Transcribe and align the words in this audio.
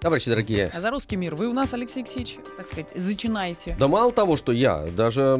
Товарищи 0.00 0.30
дорогие, 0.30 0.70
А 0.72 0.80
за 0.80 0.90
русский 0.92 1.16
мир 1.16 1.34
вы 1.34 1.48
у 1.48 1.52
нас, 1.52 1.74
Алексей 1.74 2.02
Алексеевич, 2.04 2.36
так 2.56 2.68
сказать, 2.68 2.86
зачинаете. 2.94 3.74
да 3.80 3.88
мало 3.88 4.12
того, 4.12 4.36
что 4.36 4.52
я, 4.52 4.84
даже 4.96 5.36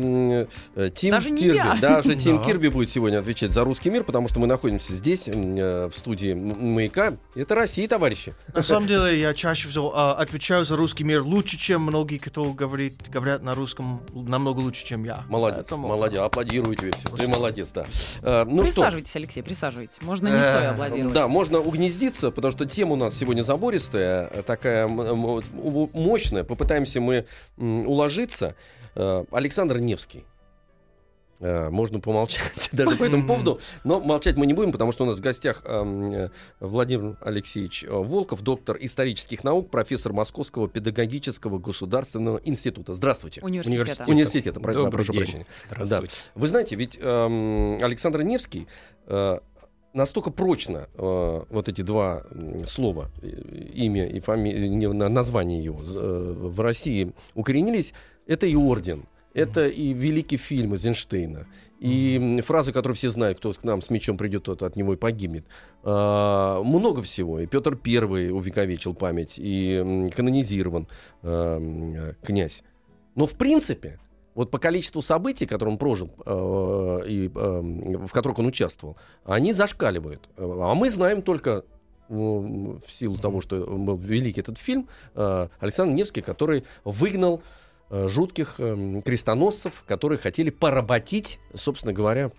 э, 0.74 0.90
Тим 0.96 1.12
Даже 1.12 1.30
не 1.30 1.42
Кирби, 1.42 1.56
я. 1.56 1.76
даже 1.80 2.16
Тим 2.16 2.38
Да. 2.38 2.42
Кирби 2.44 2.66
будет 2.66 2.90
сегодня 2.90 3.20
отвечать 3.20 3.52
за 3.52 3.62
русский 3.62 3.88
мир, 3.90 4.02
потому 4.02 4.26
что 4.26 4.40
мы 4.40 4.48
находимся 4.48 4.94
здесь, 4.94 5.28
э, 5.28 5.88
в 5.88 5.96
студии 5.96 6.32
Маяка. 6.34 7.16
Это 7.36 7.54
Россия, 7.54 7.86
товарищи. 7.86 8.34
На 8.52 8.64
самом 8.64 8.88
деле, 8.88 9.20
я 9.20 9.32
чаще 9.32 9.68
всего 9.68 9.92
а, 9.96 10.14
отвечаю 10.14 10.64
за 10.64 10.76
русский 10.76 11.04
мир 11.04 11.22
лучше, 11.22 11.56
чем 11.56 11.82
многие, 11.82 12.18
кто 12.18 12.52
говорит, 12.52 13.08
говорят 13.08 13.44
на 13.44 13.54
русском 13.54 14.00
намного 14.12 14.58
лучше, 14.58 14.84
чем 14.84 15.04
я. 15.04 15.22
Молодец, 15.28 15.58
Поэтому- 15.58 15.86
молодец, 15.86 16.18
аплодирую 16.20 16.74
тебе. 16.74 16.90
Ты 17.16 17.28
молодец, 17.28 17.70
да. 17.72 17.86
Э, 18.22 18.44
ну 18.44 18.64
что, 18.64 18.72
присаживайтесь, 18.74 19.14
Алексей, 19.14 19.42
присаживайтесь. 19.44 19.98
Можно 20.02 20.26
не 20.28 20.34
Э, 20.34 20.40
стоя 20.52 20.70
аплодировать. 20.72 21.14
Да, 21.14 21.28
можно 21.28 21.60
угнездиться, 21.60 22.32
потому 22.32 22.50
что 22.50 22.66
тема 22.66 22.94
у 22.94 22.96
нас 22.96 23.14
сегодня 23.16 23.44
забористая, 23.44 24.28
э, 24.32 24.42
такая 24.48 24.88
мощная. 24.88 26.42
Попытаемся 26.42 27.00
мы 27.02 27.26
уложиться. 27.58 28.56
Э, 28.94 29.24
Александр 29.30 29.78
Невский. 29.78 30.24
Э, 31.40 31.68
Можно 31.68 32.00
помолчать 32.00 32.70
даже 32.72 32.96
по 32.96 33.04
этому 33.04 33.26
поводу, 33.26 33.60
но 33.84 34.00
молчать 34.00 34.36
мы 34.36 34.46
не 34.46 34.54
будем, 34.54 34.72
потому 34.72 34.90
что 34.90 35.04
у 35.04 35.06
нас 35.06 35.18
в 35.18 35.20
гостях 35.20 35.62
эм, 35.66 36.12
э, 36.12 36.30
Владимир 36.60 37.18
Алексеевич 37.20 37.84
Волков, 37.86 38.40
доктор 38.40 38.78
исторических 38.80 39.44
наук, 39.44 39.70
профессор 39.70 40.14
Московского 40.14 40.66
педагогического 40.66 41.58
государственного 41.58 42.40
института. 42.44 42.94
Здравствуйте. 42.94 43.42
Университета. 43.42 44.04
Университета, 44.06 44.60
Добрый 44.60 44.90
прошу 44.90 45.12
день. 45.12 45.22
прощения. 45.22 45.46
Здравствуйте. 45.70 46.14
Вы 46.34 46.48
знаете, 46.48 46.74
ведь 46.74 46.98
эм, 47.00 47.78
Александр 47.82 48.22
Невский 48.22 48.66
настолько 49.92 50.30
прочно 50.30 50.88
э, 50.94 51.42
вот 51.48 51.68
эти 51.68 51.82
два 51.82 52.24
слова, 52.66 53.10
э, 53.22 53.28
имя 53.74 54.06
и 54.06 54.20
фамилия, 54.20 54.92
название 54.92 55.62
его 55.62 55.80
э, 55.80 56.34
в 56.36 56.60
России 56.60 57.12
укоренились, 57.34 57.92
это 58.26 58.46
и 58.46 58.54
орден, 58.54 59.04
это 59.34 59.66
и 59.68 59.92
великий 59.92 60.36
фильм 60.36 60.74
Эйзенштейна, 60.74 61.46
и 61.80 62.16
м, 62.16 62.42
фразы, 62.42 62.72
которые 62.72 62.96
все 62.96 63.10
знают, 63.10 63.38
кто 63.38 63.52
к 63.52 63.62
нам 63.62 63.82
с 63.82 63.90
мечом 63.90 64.16
придет, 64.16 64.44
тот 64.44 64.62
от 64.62 64.76
него 64.76 64.94
и 64.94 64.96
погибнет. 64.96 65.46
А, 65.84 66.62
много 66.62 67.02
всего. 67.02 67.38
И 67.40 67.46
Петр 67.46 67.76
Первый 67.76 68.32
увековечил 68.32 68.94
память, 68.94 69.34
и 69.38 70.08
канонизирован 70.14 70.88
э, 71.22 71.28
м, 71.28 72.14
князь. 72.22 72.64
Но 73.14 73.26
в 73.26 73.34
принципе, 73.34 73.98
вот 74.38 74.52
по 74.52 74.58
количеству 74.58 75.02
событий, 75.02 75.46
которые 75.46 75.72
он 75.72 75.78
прожил 75.78 76.10
э, 76.24 77.00
и 77.08 77.26
э, 77.26 77.60
в 78.06 78.12
которых 78.12 78.38
он 78.38 78.46
участвовал, 78.46 78.96
они 79.24 79.52
зашкаливают. 79.52 80.28
А 80.36 80.74
мы 80.74 80.90
знаем 80.90 81.22
только 81.22 81.64
э, 82.08 82.14
в 82.14 82.88
силу 82.88 83.18
того, 83.18 83.40
что 83.40 83.66
был 83.66 83.96
великий 83.96 84.40
этот 84.40 84.56
фильм, 84.58 84.86
э, 85.16 85.48
Александр 85.58 85.92
Невский, 85.96 86.20
который 86.20 86.62
выгнал 86.84 87.42
э, 87.90 88.06
жутких 88.06 88.54
э, 88.58 89.02
крестоносцев, 89.04 89.82
которые 89.88 90.18
хотели 90.18 90.50
поработить, 90.50 91.40
собственно 91.54 91.92
говоря, 91.92 92.30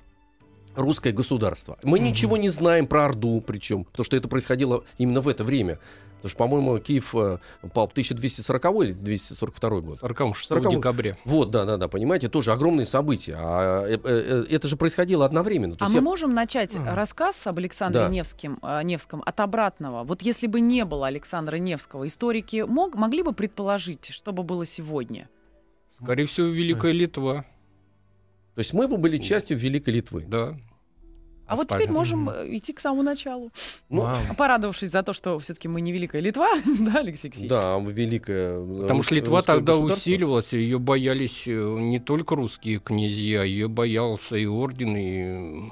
русское 0.76 1.12
государство. 1.12 1.78
Мы 1.84 2.00
Мгм. 2.00 2.08
ничего 2.08 2.38
не 2.38 2.48
знаем 2.48 2.88
про 2.88 3.08
Орду, 3.08 3.44
причем, 3.46 3.84
потому 3.84 4.06
что 4.06 4.16
это 4.16 4.30
происходило 4.30 4.86
именно 4.98 5.20
в 5.20 5.28
это 5.28 5.44
время. 5.44 5.80
Потому 6.22 6.30
что, 6.30 6.38
по-моему, 6.38 6.78
Киев 6.80 7.16
э, 7.16 7.38
пал 7.74 7.88
в 7.88 7.92
1240 7.92 8.66
или 8.84 8.92
242 8.94 9.80
год. 9.82 10.00
46 10.02 10.48
40 10.48 10.70
декабря. 10.72 11.18
Вот, 11.24 11.50
да, 11.52 11.64
да, 11.66 11.78
да, 11.78 11.88
понимаете, 11.88 12.28
тоже 12.28 12.52
огромные 12.52 12.86
события. 12.86 13.36
А 13.40 13.86
э, 13.88 13.98
э, 14.04 14.46
это 14.50 14.68
же 14.68 14.76
происходило 14.76 15.26
одновременно. 15.26 15.76
То 15.78 15.86
А 15.86 15.88
мы 15.90 15.96
я- 15.96 16.02
можем 16.02 16.34
начать 16.34 16.76
Мгм. 16.76 16.90
рассказ 16.94 17.48
об 17.48 17.58
Александре 17.58 18.02
Да. 18.02 18.10
Невским, 18.10 18.60
э, 18.62 18.84
Невском 18.84 19.24
от 19.26 19.40
обратного. 19.40 20.04
Вот 20.04 20.22
если 20.22 20.48
бы 20.48 20.60
не 20.60 20.84
было 20.86 21.08
Александра 21.08 21.56
Невского, 21.56 22.06
историки 22.08 22.66
мог, 22.68 22.96
могли 22.96 23.24
бы 23.24 23.32
предположить, 23.34 24.10
что 24.14 24.34
бы 24.34 24.44
было 24.44 24.66
сегодня? 24.66 25.30
Скорее 26.04 26.26
всего, 26.26 26.48
Великая 26.48 26.92
Литва. 26.92 27.46
То 28.56 28.60
есть 28.60 28.74
мы 28.74 28.88
бы 28.90 28.98
были 28.98 29.18
частью 29.20 29.58
Великой 29.58 29.94
Литвы. 29.94 30.26
Да. 30.28 30.58
А 31.50 31.56
вот 31.56 31.68
теперь 31.68 31.90
можем 31.90 32.30
э, 32.30 32.58
идти 32.58 32.74
к 32.74 32.80
самому 32.80 33.02
началу. 33.02 33.52
Ну, 33.90 34.02
Вау. 34.02 34.20
Порадовавшись 34.38 34.92
за 34.92 35.02
то, 35.02 35.14
что 35.14 35.40
все-таки 35.40 35.68
мы 35.68 35.82
не 35.82 35.92
Великая 35.92 36.22
Литва, 36.22 36.50
да, 36.80 37.00
Алексей 37.00 37.28
Алексеевич? 37.28 37.50
Да, 37.50 37.80
Великая. 37.80 38.60
э, 38.60 38.82
Потому 38.84 39.02
что 39.02 39.16
Литва 39.16 39.42
тогда 39.42 39.76
усиливалась, 39.76 40.54
ее 40.54 40.78
боялись 40.78 41.48
э, 41.48 41.78
не 41.80 42.00
только 42.00 42.36
русские 42.36 42.80
князья, 42.80 43.44
ее 43.44 43.68
боялся 43.68 44.36
и 44.36 44.46
орден, 44.46 44.96
и 44.96 45.72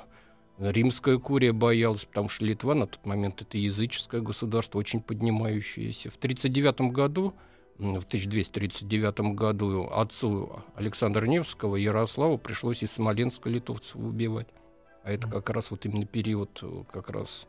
римская 0.59 1.19
курия 1.19 1.53
боялась, 1.53 2.05
потому 2.05 2.29
что 2.29 2.43
Литва 2.43 2.73
на 2.73 2.87
тот 2.87 3.05
момент 3.05 3.41
это 3.43 3.59
языческое 3.59 4.21
государство, 4.21 4.79
очень 4.79 5.01
поднимающееся. 5.01 6.09
В 6.09 6.15
1939 6.15 6.91
году, 6.91 7.33
в 7.77 8.03
1239 8.05 9.35
году 9.35 9.87
отцу 9.91 10.63
Александра 10.75 11.27
Невского, 11.27 11.75
Ярославу, 11.75 12.39
пришлось 12.39 12.81
из 12.81 12.91
Смоленска 12.93 13.49
литовцев 13.49 13.95
убивать. 13.95 14.47
А 15.07 15.11
это 15.11 15.29
как 15.29 15.49
раз 15.51 15.71
вот 15.71 15.85
именно 15.85 16.05
период 16.05 16.59
э, 16.61 16.83
как 16.91 17.09
раз 17.09 17.47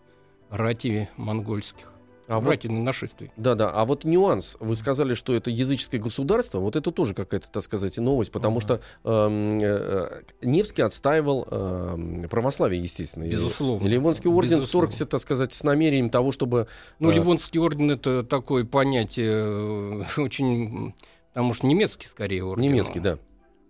рати 0.48 1.08
монгольских, 1.16 1.90
А 2.28 2.38
вот, 2.38 2.50
рати 2.50 2.68
нашествий. 2.68 3.32
да, 3.36 3.56
да. 3.56 3.68
А 3.70 3.84
вот 3.84 4.04
нюанс. 4.04 4.56
Вы 4.60 4.76
сказали, 4.76 5.14
что 5.14 5.34
это 5.34 5.50
языческое 5.50 6.00
государство. 6.00 6.60
Вот 6.60 6.76
это 6.76 6.92
тоже 6.92 7.14
какая-то, 7.14 7.50
так 7.50 7.64
сказать, 7.64 7.98
новость, 7.98 8.30
потому 8.30 8.58
Ага. 8.58 8.60
что 8.60 8.80
эм, 9.02 9.58
э, 9.60 10.22
Невский 10.40 10.82
отстаивал 10.82 11.48
эм, 11.50 12.28
православие, 12.28 12.80
естественно. 12.80 13.24
Безусловно. 13.24 13.84
И 13.88 13.90
Ливонский 13.90 14.30
орден 14.30 14.58
Безусловно. 14.60 14.86
вторгся, 14.86 15.06
так 15.06 15.20
сказать, 15.20 15.52
с 15.52 15.64
намерением 15.64 16.10
того, 16.10 16.30
чтобы... 16.30 16.68
Ну, 17.00 17.10
э, 17.10 17.14
Ливонский 17.14 17.58
орден 17.58 17.90
это 17.90 18.22
такое 18.22 18.64
понятие 18.66 20.04
э, 20.16 20.20
очень, 20.22 20.94
потому 21.32 21.54
что 21.54 21.66
немецкий 21.66 22.06
скорее 22.06 22.44
орден. 22.44 22.70
Немецкий, 22.70 23.00
да. 23.00 23.18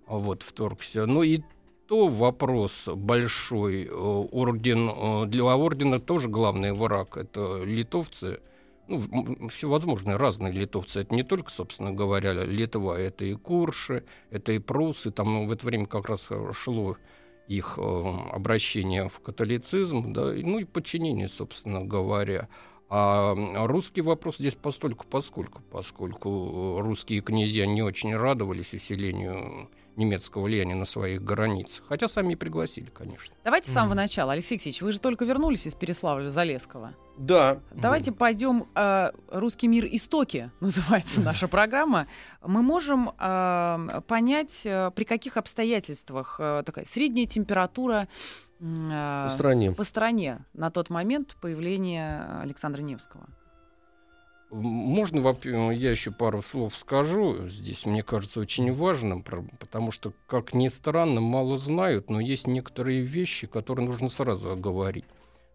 Вот 0.06 0.42
вторгся. 0.42 1.06
Ну 1.06 1.22
и 1.22 1.40
то 1.88 2.08
вопрос 2.08 2.86
большой. 2.86 3.86
Э, 3.86 3.90
Орден 3.90 4.90
э, 4.90 5.26
для 5.26 5.44
ордена 5.44 5.98
тоже 5.98 6.28
главный 6.28 6.72
враг 6.72 7.16
это 7.16 7.64
литовцы. 7.64 8.40
Ну, 8.88 9.48
всевозможные 9.48 10.16
разные 10.16 10.52
литовцы. 10.52 11.00
Это 11.00 11.14
не 11.14 11.22
только, 11.22 11.50
собственно 11.50 11.92
говоря, 11.92 12.32
Литва, 12.32 12.98
это 12.98 13.24
и 13.26 13.34
Курши, 13.34 14.04
это 14.30 14.52
и 14.52 14.58
Прусы. 14.58 15.10
Там 15.10 15.46
в 15.46 15.50
это 15.52 15.66
время 15.66 15.86
как 15.86 16.08
раз 16.08 16.26
э, 16.30 16.52
шло 16.52 16.96
их 17.48 17.78
обращение 17.78 19.08
в 19.08 19.20
католицизм, 19.20 20.12
да, 20.12 20.34
ну 20.34 20.58
и 20.58 20.64
подчинение, 20.64 21.28
собственно 21.28 21.82
говоря. 21.82 22.46
А 22.90 23.34
русский 23.66 24.02
вопрос 24.02 24.36
здесь 24.36 24.54
постольку 24.54 25.06
поскольку, 25.08 25.62
поскольку 25.70 26.80
русские 26.82 27.22
князья 27.22 27.64
не 27.64 27.80
очень 27.80 28.14
радовались 28.14 28.74
усилению 28.74 29.70
немецкого 29.98 30.44
влияния 30.44 30.74
на 30.74 30.84
своих 30.84 31.22
границах. 31.22 31.84
Хотя 31.88 32.08
сами 32.08 32.32
и 32.32 32.36
пригласили, 32.36 32.88
конечно. 32.90 33.34
Давайте 33.44 33.70
с 33.70 33.74
самого 33.74 33.90
Мгм. 33.90 33.96
начала. 33.96 34.32
Алексей 34.32 34.54
Алексеевич, 34.54 34.80
вы 34.80 34.92
же 34.92 35.00
только 35.00 35.24
вернулись 35.24 35.66
из 35.66 35.74
Переславля-Залесского. 35.74 36.94
Да. 37.18 37.60
Давайте 37.72 38.12
пойдем 38.12 38.66
э, 38.74 39.10
«Русский 39.30 39.68
мир. 39.68 39.86
Истоки» 39.90 40.50
называется 40.60 41.20
наша 41.20 41.48
программа. 41.48 42.06
Мы 42.42 42.62
можем 42.62 43.10
э, 43.18 44.00
понять, 44.06 44.62
э, 44.64 44.90
при 44.94 45.04
каких 45.04 45.36
обстоятельствах 45.36 46.36
э, 46.38 46.62
такая 46.64 46.84
средняя 46.86 47.26
температура 47.26 48.08
э, 48.60 49.24
По 49.24 49.30
стране. 49.30 49.72
по 49.72 49.84
стране 49.84 50.38
на 50.54 50.70
тот 50.70 50.90
момент 50.90 51.36
появления 51.40 52.40
Александра 52.42 52.82
Невского. 52.82 53.26
Можно, 54.50 55.18
воп- 55.20 55.74
я 55.74 55.90
еще 55.90 56.10
пару 56.10 56.40
слов 56.40 56.74
скажу. 56.76 57.48
Здесь, 57.48 57.84
мне 57.84 58.02
кажется, 58.02 58.40
очень 58.40 58.72
важным, 58.72 59.22
потому 59.22 59.90
что, 59.90 60.12
как 60.26 60.54
ни 60.54 60.68
странно, 60.68 61.20
мало 61.20 61.58
знают, 61.58 62.08
но 62.08 62.18
есть 62.18 62.46
некоторые 62.46 63.02
вещи, 63.02 63.46
которые 63.46 63.86
нужно 63.86 64.08
сразу 64.08 64.50
оговорить. 64.50 65.04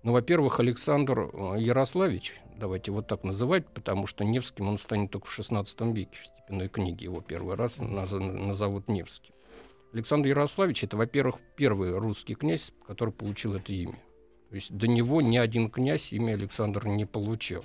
Ну, 0.03 0.11
во-первых, 0.11 0.59
Александр 0.59 1.29
э, 1.33 1.55
Ярославич, 1.59 2.35
давайте 2.57 2.91
вот 2.91 3.07
так 3.07 3.23
называть, 3.23 3.65
потому 3.67 4.05
что 4.05 4.23
Невским 4.25 4.67
он 4.67 4.77
станет 4.77 5.11
только 5.11 5.27
в 5.27 5.39
XVI 5.39 5.65
веке, 5.93 6.17
в 6.21 6.27
степенной 6.27 6.67
книге 6.67 7.05
его 7.05 7.21
первый 7.21 7.55
раз 7.55 7.77
наз- 7.77 8.19
назовут 8.19 8.89
Невским. 8.89 9.33
Александр 9.93 10.27
Ярославич– 10.29 10.83
это, 10.85 10.97
во-первых, 10.97 11.37
первый 11.55 11.97
русский 11.97 12.35
князь, 12.35 12.71
который 12.85 13.13
получил 13.13 13.55
это 13.55 13.71
имя. 13.71 13.97
То 14.49 14.55
есть 14.55 14.71
до 14.75 14.87
него 14.87 15.21
ни 15.21 15.37
один 15.37 15.69
князь 15.69 16.11
имя 16.11 16.33
Александр 16.33 16.85
не 16.85 17.05
получил. 17.05 17.63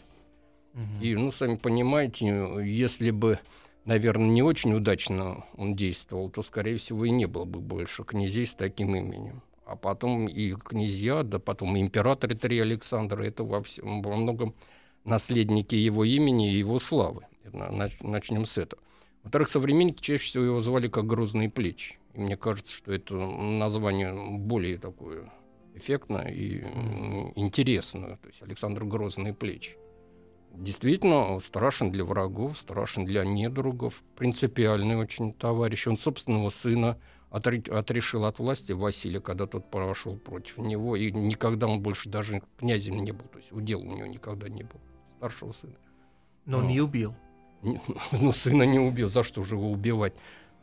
И, 1.00 1.14
ну, 1.14 1.32
сами 1.32 1.56
понимаете, 1.56 2.26
если 2.64 3.10
бы, 3.10 3.38
наверное, 3.84 4.28
не 4.28 4.42
очень 4.42 4.74
удачно 4.74 5.44
он 5.56 5.74
действовал, 5.74 6.30
то, 6.30 6.42
скорее 6.42 6.76
всего, 6.76 7.04
и 7.04 7.10
не 7.10 7.26
было 7.26 7.44
бы 7.44 7.60
больше 7.60 8.04
князей 8.04 8.46
с 8.46 8.54
таким 8.54 8.94
именем. 8.94 9.42
а 9.68 9.76
потом 9.76 10.26
и 10.26 10.54
князья, 10.54 11.22
да 11.22 11.38
потом 11.38 11.76
и 11.76 11.80
императоры 11.80 12.34
три 12.34 12.58
Александра, 12.58 13.22
это 13.22 13.44
во, 13.44 13.62
всем, 13.62 14.00
во 14.00 14.16
многом 14.16 14.54
наследники 15.04 15.74
его 15.74 16.04
имени 16.04 16.50
и 16.50 16.56
его 16.56 16.78
славы. 16.78 17.26
Начнем 17.52 18.46
с 18.46 18.56
этого. 18.56 18.82
Во-вторых, 19.22 19.48
современники 19.50 20.00
чаще 20.00 20.24
всего 20.24 20.44
его 20.44 20.60
звали 20.60 20.88
как 20.88 21.06
«Грозные 21.06 21.50
плечи». 21.50 21.98
И 22.14 22.20
мне 22.20 22.36
кажется, 22.38 22.74
что 22.74 22.94
это 22.94 23.14
название 23.14 24.14
более 24.38 24.78
такое 24.78 25.30
эффектное 25.74 26.28
и 26.28 26.62
интересное. 27.36 28.16
То 28.16 28.28
есть 28.28 28.42
Александр 28.42 28.84
Грозные 28.84 29.34
плечи. 29.34 29.76
Действительно, 30.52 31.38
страшен 31.40 31.92
для 31.92 32.04
врагов, 32.04 32.58
страшен 32.58 33.04
для 33.04 33.24
недругов, 33.24 34.02
принципиальный 34.16 34.96
очень 34.96 35.32
товарищ. 35.32 35.86
Он 35.86 35.98
собственного 35.98 36.50
сына 36.50 36.98
отрешил 37.30 38.24
от 38.24 38.38
власти 38.38 38.72
Василия, 38.72 39.20
когда 39.20 39.46
тот 39.46 39.70
пошел 39.70 40.16
против 40.16 40.58
него, 40.58 40.96
и 40.96 41.12
никогда 41.12 41.68
он 41.68 41.80
больше 41.80 42.08
даже 42.08 42.42
князем 42.58 43.04
не 43.04 43.12
был, 43.12 43.26
то 43.26 43.38
есть 43.38 43.52
удел 43.52 43.82
у 43.82 43.84
него 43.84 44.06
никогда 44.06 44.48
не 44.48 44.62
был, 44.62 44.80
старшего 45.18 45.52
сына. 45.52 45.74
Но, 46.46 46.62
Но 46.62 46.68
не 46.68 46.80
убил. 46.80 47.14
ну, 48.12 48.32
сына 48.32 48.62
не 48.62 48.78
убил, 48.78 49.08
за 49.08 49.22
что 49.22 49.42
же 49.42 49.56
его 49.56 49.70
убивать? 49.70 50.14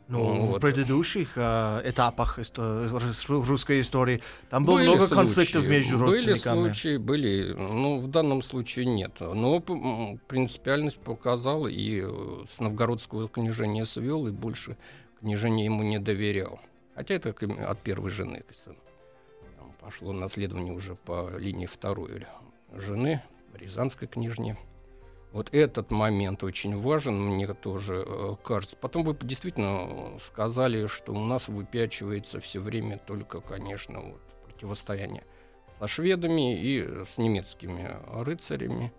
Ну, 0.08 0.34
ну 0.34 0.40
вот. 0.42 0.58
в 0.58 0.60
предыдущих 0.60 1.32
э, 1.34 1.80
этапах 1.84 2.38
исто- 2.38 2.88
русской 3.28 3.80
истории 3.80 4.22
там 4.50 4.64
было 4.64 4.76
были 4.76 4.86
много 4.86 5.06
случаи, 5.06 5.14
конфликтов 5.14 5.66
между 5.66 5.98
родственниками. 5.98 6.60
Были 6.60 6.68
случаи, 6.68 6.96
были, 6.96 7.52
ну, 7.54 7.98
в 7.98 8.06
данном 8.08 8.42
случае 8.42 8.86
нет. 8.86 9.12
Но 9.18 9.60
принципиальность 10.28 10.98
показал, 10.98 11.66
и 11.66 12.02
э, 12.04 12.44
с 12.54 12.60
новгородского 12.60 13.28
княжения 13.28 13.84
свел, 13.84 14.28
и 14.28 14.30
больше 14.30 14.76
княжение 15.20 15.64
ему 15.64 15.82
не 15.82 15.98
доверял. 15.98 16.60
Хотя 16.94 17.14
это 17.14 17.34
от 17.68 17.78
первой 17.80 18.10
жены. 18.10 18.44
Там 19.58 19.72
пошло 19.80 20.12
наследование 20.12 20.72
уже 20.72 20.94
по 20.94 21.36
линии 21.36 21.66
второй 21.66 22.26
жены, 22.72 23.22
Рязанской 23.54 24.06
княжне. 24.06 24.56
Вот 25.36 25.52
этот 25.52 25.90
момент 25.90 26.42
очень 26.44 26.80
важен, 26.80 27.20
мне 27.20 27.46
тоже 27.52 28.02
э, 28.06 28.36
кажется. 28.42 28.74
Потом 28.80 29.04
вы 29.04 29.14
действительно 29.20 30.18
сказали, 30.26 30.86
что 30.86 31.12
у 31.12 31.22
нас 31.22 31.48
выпячивается 31.48 32.40
все 32.40 32.58
время 32.58 32.96
только, 32.96 33.42
конечно, 33.42 34.00
вот, 34.00 34.20
противостояние 34.46 35.24
со 35.78 35.88
шведами 35.88 36.58
и 36.58 36.80
с 37.04 37.18
немецкими 37.18 37.96
рыцарями. 38.24 38.94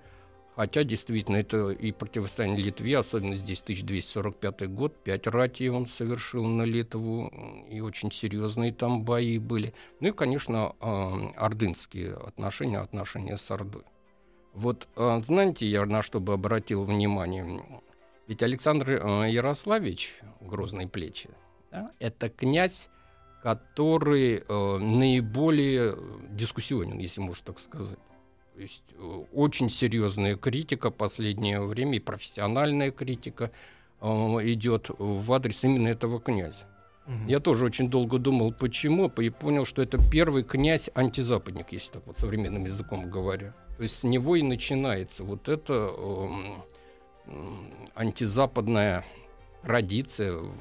Хотя 0.56 0.84
действительно 0.84 1.38
это 1.38 1.72
и 1.72 1.92
противостояние 1.92 2.66
Литве, 2.66 3.00
особенно 3.00 3.36
здесь 3.36 3.62
1245 3.62 4.70
год, 4.70 4.96
пять 4.96 5.26
ратей 5.26 5.70
он 5.70 5.88
совершил 5.88 6.46
на 6.46 6.62
Литву, 6.62 7.34
и 7.68 7.80
очень 7.80 8.12
серьезные 8.12 8.72
там 8.74 9.04
бои 9.04 9.40
были. 9.40 9.74
Ну 10.02 10.10
и, 10.10 10.12
конечно, 10.12 10.76
ордынские 11.36 12.14
отношения, 12.14 12.78
отношения 12.78 13.38
с 13.38 13.50
Ордой. 13.50 13.86
Вот 14.58 14.88
э, 14.96 15.22
знаете, 15.24 15.68
я 15.68 15.86
на 15.86 16.02
что 16.02 16.20
бы 16.20 16.34
обратил 16.34 16.84
внимание? 16.84 17.64
Ведь 18.28 18.42
Александр 18.42 18.90
э, 18.90 19.30
Ярославич, 19.30 20.16
грозные 20.42 20.88
плечи, 20.88 21.30
да, 21.72 21.92
это 22.00 22.30
князь, 22.30 22.90
который 23.44 24.44
э, 24.48 24.78
наиболее 24.80 25.96
дискуссионен, 26.32 26.98
если 26.98 27.22
можно 27.22 27.46
так 27.46 27.60
сказать. 27.60 28.00
То 28.56 28.62
есть 28.62 28.84
э, 28.96 29.24
очень 29.32 29.70
серьезная 29.70 30.36
критика 30.36 30.90
последнее 30.90 31.62
время, 31.62 31.98
и 31.98 32.00
профессиональная 32.00 32.90
критика 32.90 33.52
э, 34.02 34.08
идет 34.08 34.90
в 34.98 35.32
адрес 35.34 35.64
именно 35.64 35.90
этого 35.90 36.20
князя. 36.20 36.66
Угу. 37.06 37.28
Я 37.28 37.40
тоже 37.40 37.64
очень 37.64 37.92
долго 37.92 38.18
думал, 38.18 38.54
почему, 38.54 39.08
и 39.08 39.30
понял, 39.30 39.66
что 39.66 39.84
это 39.84 40.00
первый 40.10 40.42
князь-антизападник, 40.42 41.72
если 41.74 41.92
так 41.92 42.08
вот 42.08 42.18
современным 42.18 42.66
языком 42.66 43.08
говоря. 43.12 43.54
То 43.78 43.84
есть 43.84 44.00
с 44.00 44.04
него 44.04 44.36
и 44.36 44.42
начинается 44.42 45.24
вот 45.24 45.48
эта 45.48 45.94
э, 45.96 47.32
антизападная 47.94 49.06
традиция 49.62 50.34
в, 50.34 50.52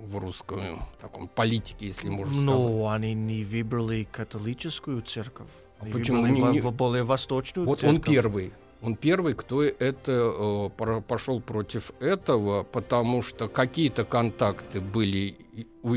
в 0.00 0.16
русском 0.16 0.82
таком 1.00 1.28
политике, 1.28 1.88
если 1.88 2.08
можно 2.08 2.34
Но 2.42 2.58
сказать. 2.58 2.76
Но 2.76 2.88
они 2.88 3.14
не 3.14 3.44
выбрали 3.44 4.08
католическую 4.10 5.02
церковь. 5.02 5.50
А 5.80 5.86
почему 5.86 6.26
не, 6.26 6.40
не... 6.40 6.60
более 6.70 7.02
восточную 7.02 7.66
Вот 7.66 7.80
церковь? 7.80 7.98
он 7.98 8.02
первый. 8.02 8.52
Он 8.80 8.96
первый, 8.96 9.34
кто 9.34 9.62
это 9.62 10.70
э, 10.78 11.00
пошел 11.06 11.40
против 11.40 11.90
этого, 12.00 12.62
потому 12.62 13.20
что 13.20 13.48
какие-то 13.48 14.04
контакты 14.04 14.80
были 14.80 15.36
у, 15.82 15.90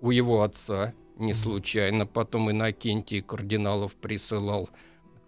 у 0.00 0.10
его 0.10 0.42
отца, 0.42 0.94
не 1.16 1.34
случайно. 1.34 2.06
Потом 2.06 2.50
Иннокентий 2.50 3.20
кардиналов 3.20 3.94
присылал 3.94 4.68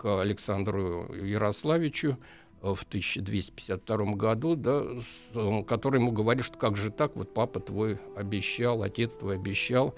к 0.00 0.22
Александру 0.22 1.14
Ярославичу 1.14 2.16
э, 2.62 2.74
в 2.74 2.82
1252 2.84 4.14
году, 4.14 4.56
да, 4.56 4.82
с, 4.82 5.64
который 5.66 6.00
ему 6.00 6.10
говорит, 6.10 6.46
что 6.46 6.56
как 6.56 6.78
же 6.78 6.90
так, 6.90 7.16
вот 7.16 7.34
папа 7.34 7.60
твой 7.60 7.98
обещал, 8.16 8.82
отец 8.82 9.12
твой 9.12 9.34
обещал, 9.34 9.94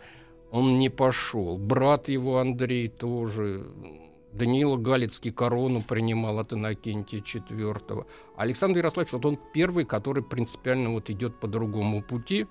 он 0.51 0.81
не 0.81 0.89
пошел. 0.89 1.57
Брат 1.57 2.09
его 2.09 2.39
Андрей 2.39 2.89
тоже. 2.89 3.65
Даниила 4.33 4.77
Галицкий 4.77 5.31
корону 5.31 5.83
принимал 5.83 6.39
от 6.41 6.53
Иннокентия 6.53 7.21
IV. 7.21 8.07
Александр 8.37 8.79
Ярославич, 8.79 9.13
вот 9.13 9.27
он 9.27 9.39
первый, 9.55 9.85
который 9.85 10.23
принципиально 10.23 10.91
вот 10.91 11.11
идет 11.11 11.39
по 11.39 11.47
другому 11.47 12.03
пути, 12.03 12.47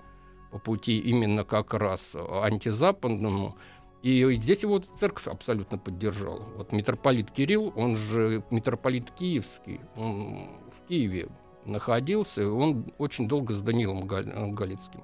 по 0.52 0.58
пути 0.58 0.98
именно 0.98 1.44
как 1.44 1.74
раз 1.74 2.12
антизападному. 2.14 3.56
И 4.02 4.28
здесь 4.42 4.62
его 4.62 4.80
церковь 4.98 5.28
абсолютно 5.28 5.78
поддержала. 5.78 6.42
Вот 6.56 6.72
митрополит 6.72 7.30
Кирилл, 7.30 7.72
он 7.76 7.96
же 7.96 8.42
митрополит 8.50 9.10
Киевский, 9.12 9.80
он 9.96 10.48
в 10.72 10.88
Киеве 10.88 11.28
находился, 11.64 12.50
он 12.50 12.92
очень 12.98 13.28
долго 13.28 13.52
с 13.52 13.60
Данилом 13.60 14.06
Галицким 14.06 15.02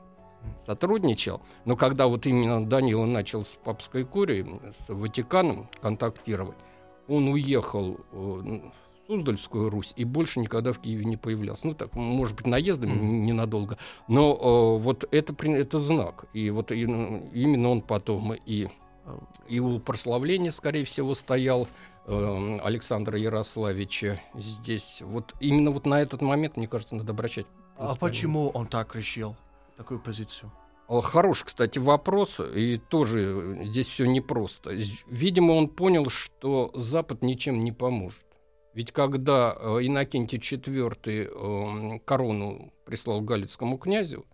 сотрудничал. 0.66 1.40
Но 1.64 1.76
когда 1.76 2.06
вот 2.06 2.26
именно 2.26 2.64
Данила 2.64 3.04
начал 3.06 3.44
с 3.44 3.58
папской 3.64 4.04
курией, 4.04 4.46
с 4.86 4.88
Ватиканом 4.88 5.68
контактировать, 5.80 6.56
он 7.08 7.28
уехал 7.28 7.98
э, 8.12 8.16
в 8.16 8.60
Суздальскую 9.06 9.70
Русь 9.70 9.94
и 9.96 10.04
больше 10.04 10.40
никогда 10.40 10.72
в 10.72 10.80
Киеве 10.80 11.04
не 11.04 11.16
появлялся. 11.16 11.66
Ну, 11.66 11.74
так, 11.74 11.94
может 11.94 12.36
быть, 12.36 12.46
наездами 12.46 12.92
ненадолго. 12.92 13.78
Но 14.06 14.34
э, 14.34 14.82
вот 14.82 15.04
это, 15.10 15.34
это 15.46 15.78
знак. 15.78 16.26
И 16.34 16.50
вот 16.50 16.70
и, 16.70 16.82
именно 16.82 17.70
он 17.70 17.80
потом 17.80 18.34
и, 18.34 18.68
и 19.48 19.60
у 19.60 19.78
прославления, 19.80 20.50
скорее 20.50 20.84
всего, 20.84 21.14
стоял 21.14 21.68
э, 22.06 22.58
Александра 22.62 23.18
Ярославича 23.18 24.20
здесь. 24.34 25.02
Вот 25.02 25.34
именно 25.40 25.70
вот 25.70 25.86
на 25.86 26.00
этот 26.00 26.22
момент, 26.22 26.56
мне 26.56 26.68
кажется, 26.68 26.96
надо 26.96 27.12
обращать. 27.12 27.46
А 27.76 27.94
почему 27.94 28.48
он 28.50 28.66
так 28.66 28.94
решил? 28.96 29.36
такую 29.78 30.00
позицию? 30.00 30.50
Хороший, 30.88 31.46
кстати, 31.46 31.78
вопрос, 31.78 32.40
и 32.40 32.78
тоже 32.78 33.58
здесь 33.62 33.86
все 33.88 34.06
непросто. 34.06 34.70
Видимо, 35.06 35.52
он 35.52 35.68
понял, 35.68 36.08
что 36.10 36.70
Запад 36.74 37.22
ничем 37.22 37.62
не 37.62 37.72
поможет. 37.72 38.24
Ведь 38.74 38.92
когда 38.92 39.56
э, 39.58 39.78
Иннокентий 39.82 40.38
IV 40.38 40.96
э, 41.04 41.98
корону 42.04 42.72
прислал 42.86 43.20
галицкому 43.20 43.76
князю, 43.76 44.24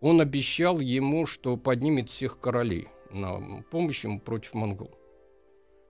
он 0.00 0.20
обещал 0.20 0.80
ему, 0.80 1.26
что 1.26 1.56
поднимет 1.56 2.10
всех 2.10 2.38
королей 2.40 2.88
на 3.10 3.62
помощь 3.70 4.04
ему 4.04 4.20
против 4.20 4.54
монгол. 4.54 4.90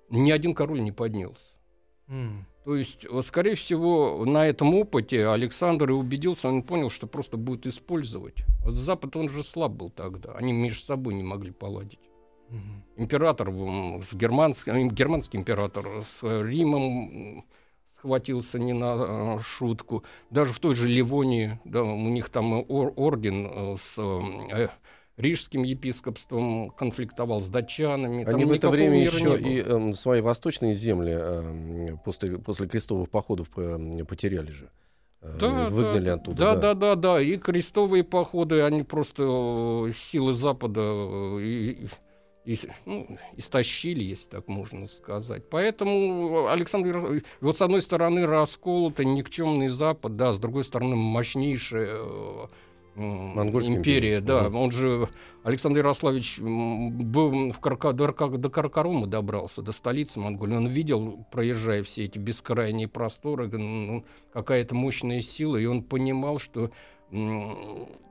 Ни 0.09 0.31
один 0.31 0.55
король 0.55 0.83
не 0.83 0.93
поднялся. 0.93 1.43
Mm. 2.09 2.45
То 2.65 2.77
есть, 2.77 3.07
скорее 3.27 3.55
всего, 3.55 4.25
на 4.27 4.47
этом 4.47 4.75
опыте 4.75 5.29
Александр 5.29 5.91
и 5.91 5.95
убедился, 5.95 6.49
он 6.49 6.63
понял, 6.63 6.91
что 6.91 7.07
просто 7.07 7.37
будет 7.37 7.67
использовать. 7.67 8.37
Запад, 8.67 9.17
он 9.17 9.29
же 9.29 9.43
слаб 9.43 9.73
был 9.73 9.91
тогда, 9.91 10.33
они 10.33 10.53
между 10.53 10.85
собой 10.85 11.15
не 11.15 11.23
могли 11.23 11.53
поладить. 11.53 12.01
Угу. 12.51 13.03
Император, 13.03 13.51
германский, 13.51 14.89
германский 14.89 15.39
император 15.39 16.05
с 16.05 16.43
Римом 16.43 17.45
схватился 18.01 18.59
не 18.59 18.73
на 18.73 18.97
э, 18.97 19.39
шутку. 19.41 20.05
Даже 20.31 20.53
в 20.53 20.59
той 20.59 20.75
же 20.75 20.89
Ливонии, 20.89 21.59
да, 21.65 21.83
у 21.83 22.09
них 22.09 22.29
там 22.31 22.65
орден 22.69 23.47
э, 23.47 23.77
с 23.79 23.95
э, 23.99 24.69
рижским 25.21 25.63
епископством, 25.63 26.71
конфликтовал 26.71 27.41
с 27.41 27.49
датчанами. 27.49 28.25
Они 28.25 28.45
в 28.45 28.53
это 28.53 28.71
время 28.71 29.01
еще 29.01 29.39
и 29.39 29.63
э, 29.65 29.93
свои 29.93 30.21
восточные 30.21 30.75
земли 30.75 31.15
э, 31.17 31.97
после, 32.05 32.39
после 32.39 32.67
крестовых 32.69 33.11
походов 33.11 33.49
э, 33.57 34.05
потеряли 34.05 34.51
же. 34.51 34.71
Э, 35.23 35.37
да, 35.39 35.69
выгнали 35.69 36.07
да, 36.07 36.15
оттуда. 36.15 36.39
Да, 36.39 36.57
да, 36.57 36.75
да, 36.75 36.95
да. 36.95 37.21
И 37.21 37.37
крестовые 37.37 38.05
походы, 38.05 38.63
они 38.63 38.83
просто 38.83 39.87
э, 39.89 39.93
силы 39.97 40.33
Запада 40.33 40.81
и, 41.39 41.89
и, 42.47 42.59
ну, 42.87 43.19
истощили, 43.37 44.03
если 44.03 44.29
так 44.29 44.49
можно 44.49 44.87
сказать. 44.87 45.49
Поэтому 45.51 46.49
Александр, 46.49 47.23
вот 47.41 47.59
с 47.59 47.63
одной 47.63 47.83
стороны 47.83 48.27
расколотый, 48.27 49.05
никчемный 49.05 49.69
Запад, 49.69 50.17
да, 50.17 50.33
с 50.33 50.39
другой 50.39 50.65
стороны 50.65 50.97
мощнейшая 50.97 51.99
Монгольская 53.01 53.77
империя, 53.77 54.19
империя. 54.19 54.21
да. 54.21 54.49
Угу. 54.49 54.59
Он 54.59 54.71
же, 54.71 55.09
Александр 55.43 55.79
Ярославич, 55.79 56.39
был 56.39 57.53
в 57.53 57.59
Карка, 57.61 57.93
до, 57.93 58.13
до 58.13 58.51
Каракарума 58.51 59.07
добрался, 59.07 59.63
до 59.63 59.73
столицы 59.73 60.21
Монголии. 60.21 60.57
Он 60.57 60.67
видел, 60.67 61.27
проезжая 61.31 61.83
все 61.83 62.05
эти 62.05 62.19
бескрайние 62.19 62.89
просторы, 62.89 63.49
ну, 63.49 64.05
какая-то 64.33 64.75
мощная 64.75 65.23
сила, 65.23 65.57
и 65.57 65.67
он 65.67 65.83
понимал, 65.83 66.39
что 66.39 66.71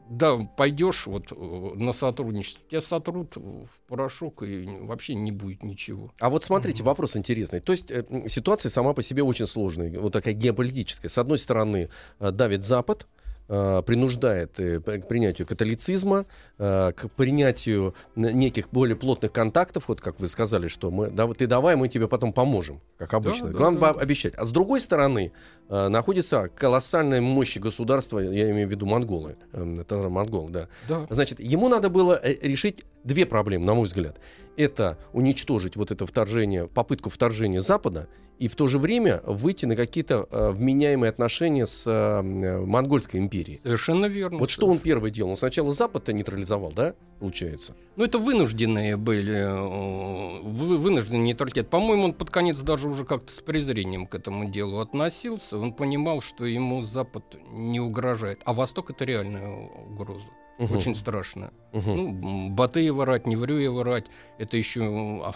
да, 0.09 0.37
пойдешь 0.37 1.05
вот 1.05 1.31
э, 1.31 1.35
на 1.75 1.93
сотрудничество, 1.93 2.65
тебя 2.67 2.81
сотрут 2.81 3.35
в 3.35 3.67
порошок 3.87 4.43
и 4.43 4.65
вообще 4.81 5.13
не 5.13 5.31
будет 5.31 5.63
ничего. 5.63 6.11
А 6.19 6.29
вот 6.29 6.43
смотрите, 6.43 6.83
вопрос 6.83 7.15
интересный. 7.15 7.59
То 7.59 7.71
есть 7.71 7.91
э, 7.91 8.03
ситуация 8.27 8.69
сама 8.69 8.93
по 8.93 9.03
себе 9.03 9.23
очень 9.23 9.45
сложная, 9.45 9.97
вот 9.99 10.11
такая 10.11 10.33
геополитическая. 10.33 11.09
С 11.09 11.17
одной 11.17 11.37
стороны, 11.37 11.89
э, 12.19 12.31
давит 12.31 12.63
Запад, 12.63 13.07
принуждает 13.49 14.59
э, 14.59 14.79
к 14.79 15.07
принятию 15.07 15.47
католицизма, 15.47 16.25
э, 16.59 16.91
к 16.95 17.09
принятию 17.09 17.95
неких 18.15 18.69
более 18.69 18.95
плотных 18.95 19.31
контактов, 19.31 19.85
вот 19.87 20.01
как 20.01 20.19
вы 20.19 20.27
сказали, 20.27 20.67
что 20.67 20.91
мы, 20.91 21.09
да, 21.09 21.27
ты 21.33 21.47
давай, 21.47 21.75
мы 21.75 21.87
тебе 21.87 22.07
потом 22.07 22.31
поможем, 22.31 22.79
как 22.97 23.13
обычно. 23.15 23.49
Да, 23.49 23.57
Главное 23.57 23.81
да, 23.81 23.93
да. 23.93 23.99
обещать. 24.01 24.35
А 24.35 24.45
с 24.45 24.51
другой 24.51 24.79
стороны 24.79 25.31
находится 25.67 26.49
колоссальная 26.49 27.21
мощь 27.21 27.57
государства, 27.57 28.19
я 28.19 28.51
имею 28.51 28.67
в 28.67 28.71
виду 28.71 28.85
монголы, 28.85 29.35
это 29.51 30.09
монгол, 30.09 30.49
да. 30.49 30.67
да. 30.87 31.07
Значит, 31.09 31.39
ему 31.39 31.69
надо 31.69 31.89
было 31.89 32.21
решить 32.23 32.85
две 33.03 33.25
проблемы, 33.25 33.65
на 33.65 33.73
мой 33.73 33.85
взгляд. 33.85 34.19
Это 34.57 34.97
уничтожить 35.13 35.75
вот 35.75 35.91
это 35.91 36.05
вторжение, 36.05 36.67
попытку 36.67 37.09
вторжения 37.09 37.61
Запада 37.61 38.09
и 38.39 38.47
в 38.47 38.55
то 38.55 38.67
же 38.67 38.79
время 38.79 39.21
выйти 39.25 39.65
на 39.65 39.75
какие-то 39.75 40.25
э, 40.31 40.51
вменяемые 40.51 41.09
отношения 41.09 41.65
с 41.65 41.83
э, 41.85 42.21
монгольской 42.21 43.17
империей. 43.17 43.59
Совершенно 43.61 44.05
верно. 44.05 44.39
Вот 44.39 44.49
что 44.49 44.65
он 44.65 44.79
первый 44.79 45.11
делал? 45.11 45.31
Он 45.31 45.37
сначала 45.37 45.73
Запад-то 45.73 46.13
нейтрализовал, 46.13 46.71
да, 46.71 46.95
получается? 47.19 47.75
Ну, 47.97 48.05
это 48.05 48.17
вынужденные 48.17 48.95
были, 48.95 49.35
э, 49.35 50.41
вынужденный 50.41 51.19
нейтралитет. 51.19 51.69
По-моему, 51.69 52.05
он 52.05 52.13
под 52.13 52.29
конец 52.29 52.59
даже 52.61 52.87
уже 52.87 53.03
как-то 53.03 53.33
с 53.33 53.41
презрением 53.41 54.07
к 54.07 54.15
этому 54.15 54.49
делу 54.49 54.79
относился. 54.79 55.57
Он 55.57 55.73
понимал, 55.73 56.21
что 56.21 56.45
ему 56.45 56.81
Запад 56.81 57.25
не 57.51 57.81
угрожает, 57.81 58.39
а 58.45 58.53
Восток— 58.53 58.89
это 58.91 59.03
реальная 59.03 59.49
угроза. 59.49 60.27
Угу. 60.59 60.75
Очень 60.75 60.95
страшно. 60.95 61.51
Угу. 61.71 61.91
Ну, 61.91 62.49
Батыева 62.49 63.05
рать, 63.05 63.25
Неврюева 63.25 63.83
рать, 63.83 64.05
это 64.37 64.57
еще 64.57 64.81
а, 65.23 65.33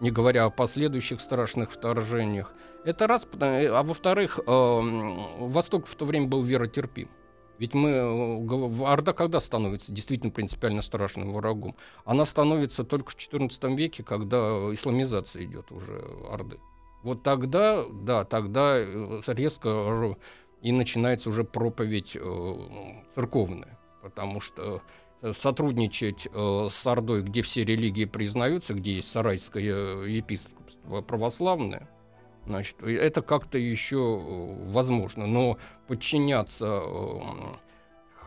не 0.00 0.10
говоря 0.10 0.44
о 0.44 0.50
последующих 0.50 1.20
страшных 1.20 1.72
вторжениях. 1.72 2.52
Это 2.84 3.06
раз, 3.06 3.26
а 3.40 3.82
во-вторых, 3.82 4.38
э, 4.38 4.80
Восток 5.38 5.86
в 5.86 5.94
то 5.94 6.04
время 6.04 6.26
был 6.26 6.42
веротерпим. 6.42 7.08
Ведь 7.58 7.72
мы, 7.72 7.90
э, 7.90 8.84
Орда 8.84 9.12
когда 9.12 9.40
становится 9.40 9.92
действительно 9.92 10.32
принципиально 10.32 10.82
страшным 10.82 11.32
врагом? 11.32 11.76
Она 12.04 12.26
становится 12.26 12.84
только 12.84 13.12
в 13.12 13.16
XIV 13.16 13.76
веке, 13.76 14.02
когда 14.02 14.38
исламизация 14.72 15.44
идет 15.44 15.70
уже 15.72 16.02
Орды. 16.30 16.58
Вот 17.02 17.22
тогда, 17.22 17.84
да, 17.90 18.24
тогда 18.24 18.76
э, 18.76 19.20
резко 19.28 20.16
и 20.62 20.72
начинается 20.72 21.28
уже 21.28 21.44
проповедь 21.44 22.16
церковная 23.14 23.78
потому 24.04 24.40
что 24.40 24.62
э, 24.62 24.78
сотрудничать 25.32 26.28
э, 26.30 26.68
с 26.70 26.86
Ордой, 26.86 27.22
где 27.22 27.42
все 27.42 27.64
религии 27.64 28.04
признаются, 28.04 28.74
где 28.74 28.96
есть 28.96 29.10
сарайское 29.10 29.62
э, 29.64 30.10
епископство 30.10 31.00
православное, 31.02 31.88
значит, 32.46 32.82
это 32.82 33.22
как-то 33.22 33.58
еще 33.58 34.20
э, 34.20 34.70
возможно. 34.70 35.26
Но 35.26 35.58
подчиняться 35.86 36.82
э, 36.84 37.20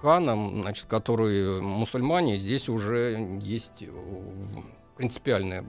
ханам, 0.02 0.62
значит, 0.62 0.86
которые 0.86 1.62
мусульмане, 1.62 2.40
здесь 2.40 2.70
уже 2.70 3.40
есть 3.42 3.84
принципиальная 4.96 5.64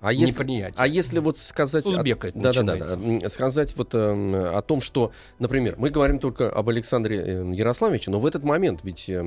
а 0.00 0.12
если, 0.12 0.72
а 0.76 0.86
если 0.86 1.18
вот 1.18 1.38
сказать... 1.38 1.84
Узбека 1.84 2.30
да, 2.32 2.52
да, 2.52 2.62
да, 2.62 2.96
да, 2.96 3.28
сказать 3.28 3.76
вот 3.76 3.94
э, 3.94 3.98
о 3.98 4.62
том, 4.62 4.80
что, 4.80 5.12
например, 5.40 5.74
мы 5.76 5.90
говорим 5.90 6.20
только 6.20 6.50
об 6.50 6.68
Александре 6.68 7.18
э, 7.18 7.52
Ярославовиче, 7.52 8.12
но 8.12 8.20
в 8.20 8.26
этот 8.26 8.44
момент 8.44 8.80
ведь 8.84 9.08
э, 9.08 9.20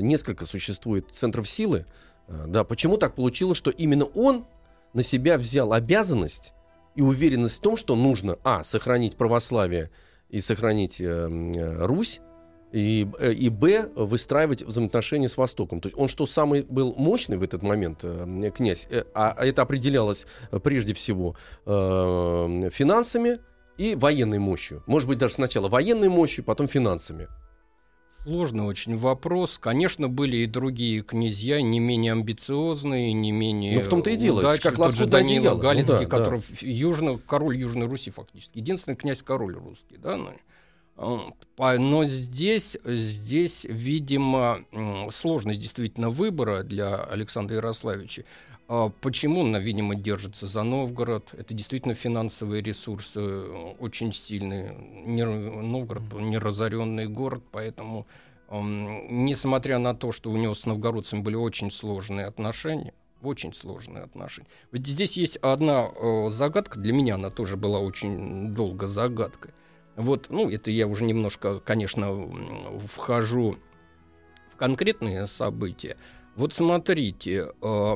несколько 0.00 0.46
существует 0.46 1.10
центров 1.10 1.46
силы. 1.46 1.84
Э, 2.28 2.44
да, 2.46 2.64
почему 2.64 2.96
так 2.96 3.14
получилось, 3.14 3.58
что 3.58 3.70
именно 3.70 4.06
он 4.06 4.46
на 4.94 5.02
себя 5.02 5.36
взял 5.36 5.74
обязанность 5.74 6.54
и 6.94 7.02
уверенность 7.02 7.58
в 7.58 7.60
том, 7.60 7.76
что 7.76 7.94
нужно, 7.94 8.38
а, 8.44 8.62
сохранить 8.62 9.16
православие 9.16 9.90
и 10.30 10.40
сохранить 10.40 11.02
э, 11.02 11.04
э 11.04 11.84
Русь, 11.84 12.20
и, 12.74 13.06
э, 13.20 13.32
и 13.32 13.48
б, 13.50 13.88
выстраивать 13.94 14.62
взаимоотношения 14.62 15.28
с 15.28 15.36
Востоком. 15.36 15.80
То 15.80 15.86
есть 15.86 15.96
он 15.96 16.08
что, 16.08 16.26
самый 16.26 16.62
был 16.62 16.92
мощный 16.96 17.36
в 17.36 17.42
этот 17.42 17.62
момент, 17.62 18.00
э, 18.02 18.50
князь? 18.54 18.88
Э, 18.90 19.04
а 19.14 19.44
это 19.44 19.62
определялось 19.62 20.26
прежде 20.62 20.92
всего 20.92 21.36
финансами 21.64 23.38
и 23.78 23.94
военной 23.94 24.38
мощью. 24.38 24.82
Может 24.86 25.08
быть, 25.08 25.18
даже 25.18 25.34
сначала 25.34 25.68
военной 25.68 26.08
мощью, 26.08 26.44
потом 26.44 26.66
финансами. 26.66 27.28
Сложный 28.24 28.64
очень 28.64 28.96
вопрос. 28.96 29.58
Конечно, 29.58 30.08
были 30.08 30.38
и 30.38 30.46
другие 30.46 31.02
князья, 31.02 31.60
не 31.62 31.78
менее 31.78 32.12
амбициозные, 32.12 33.12
не 33.12 33.32
менее. 33.32 33.76
Ну, 33.76 33.82
в 33.82 33.88
том-то 33.88 34.10
и 34.10 34.16
дело, 34.16 34.40
удачи, 34.40 34.62
как 34.62 34.76
тот 34.76 34.94
же 34.94 35.06
Данила 35.06 35.54
Галицкий, 35.54 35.94
ну, 35.94 36.00
да, 36.00 36.06
который 36.06 36.40
да. 36.40 36.44
Южно, 36.60 37.18
король 37.18 37.56
Южной 37.56 37.86
Руси 37.86 38.10
фактически. 38.10 38.58
Единственный 38.58 38.96
князь-король 38.96 39.54
русский, 39.54 39.96
да, 39.98 40.16
ну, 40.16 40.30
но 40.96 42.04
здесь, 42.04 42.76
здесь, 42.84 43.64
видимо, 43.64 44.64
сложность 45.10 45.60
действительно 45.60 46.10
выбора 46.10 46.62
для 46.62 47.02
Александра 47.02 47.56
Ярославича. 47.56 48.24
А 48.66 48.90
почему 49.00 49.40
он, 49.40 49.54
видимо, 49.58 49.94
держится 49.94 50.46
за 50.46 50.62
Новгород? 50.62 51.34
Это 51.34 51.52
действительно 51.52 51.94
финансовые 51.94 52.62
ресурсы 52.62 53.20
очень 53.78 54.12
сильные. 54.12 54.72
Новгород 54.72 56.12
не 56.14 56.38
разоренный 56.38 57.06
город, 57.06 57.42
поэтому, 57.50 58.06
несмотря 58.50 59.78
на 59.78 59.94
то, 59.94 60.12
что 60.12 60.30
у 60.30 60.36
него 60.36 60.54
с 60.54 60.64
новгородцами 60.64 61.20
были 61.20 61.34
очень 61.34 61.70
сложные 61.70 62.24
отношения, 62.26 62.94
очень 63.20 63.52
сложные 63.52 64.04
отношения. 64.04 64.48
Ведь 64.72 64.86
здесь 64.86 65.16
есть 65.18 65.36
одна 65.38 65.90
загадка, 66.30 66.78
для 66.78 66.92
меня 66.94 67.16
она 67.16 67.28
тоже 67.30 67.58
была 67.58 67.80
очень 67.80 68.54
долго 68.54 68.86
загадкой. 68.86 69.52
Вот, 69.96 70.26
ну, 70.30 70.50
это 70.50 70.70
я 70.70 70.86
уже 70.86 71.04
немножко, 71.04 71.60
конечно, 71.60 72.28
вхожу 72.92 73.56
в 74.52 74.56
конкретные 74.56 75.26
события. 75.26 75.96
Вот 76.36 76.52
смотрите, 76.52 77.52
э, 77.62 77.94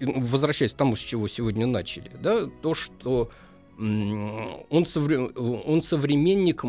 возвращаясь 0.00 0.74
к 0.74 0.76
тому, 0.76 0.96
с 0.96 1.00
чего 1.00 1.28
сегодня 1.28 1.66
начали, 1.66 2.10
да, 2.20 2.46
то, 2.62 2.74
что 2.74 3.30
он, 3.78 4.84
совре- 4.84 5.32
он 5.34 5.82
современник 5.82 6.62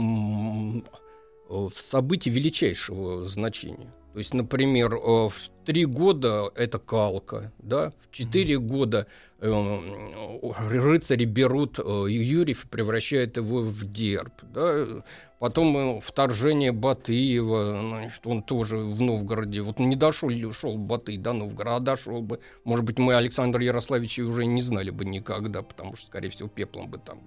событий 1.73 2.29
величайшего 2.31 3.25
значения. 3.25 3.93
То 4.13 4.19
есть, 4.19 4.33
например, 4.33 4.93
э, 4.95 4.97
в 4.97 5.35
три 5.65 5.85
года 5.85 6.49
это 6.55 6.79
калка, 6.79 7.51
да, 7.59 7.91
в 8.01 8.11
четыре 8.11 8.57
года 8.57 9.07
э, 9.07 9.24
рыцари 9.41 11.25
берут 11.25 11.79
э, 11.79 12.05
Юрьев 12.09 12.65
и 12.65 12.67
превращают 12.67 13.37
его 13.37 13.61
в 13.61 13.91
дерб, 13.91 14.33
да, 14.41 15.03
потом 15.39 15.77
э, 15.77 15.99
вторжение 16.01 16.71
Батыева, 16.71 17.79
значит, 17.81 18.25
он 18.25 18.43
тоже 18.43 18.77
в 18.77 19.01
Новгороде, 19.01 19.61
вот 19.61 19.79
не 19.79 19.95
дошел 19.95 20.29
шел 20.51 20.77
Батый 20.77 21.17
до 21.17 21.33
Новгорода, 21.33 21.75
а 21.75 21.79
дошел 21.95 22.21
бы, 22.21 22.39
может 22.63 22.85
быть, 22.85 22.97
мы 22.97 23.15
Александра 23.15 23.63
Ярославича 23.63 24.21
уже 24.21 24.45
не 24.45 24.61
знали 24.61 24.89
бы 24.89 25.05
никогда, 25.05 25.61
потому 25.61 25.95
что, 25.95 26.07
скорее 26.07 26.29
всего, 26.29 26.47
пеплом 26.47 26.89
бы 26.89 26.97
там 26.97 27.19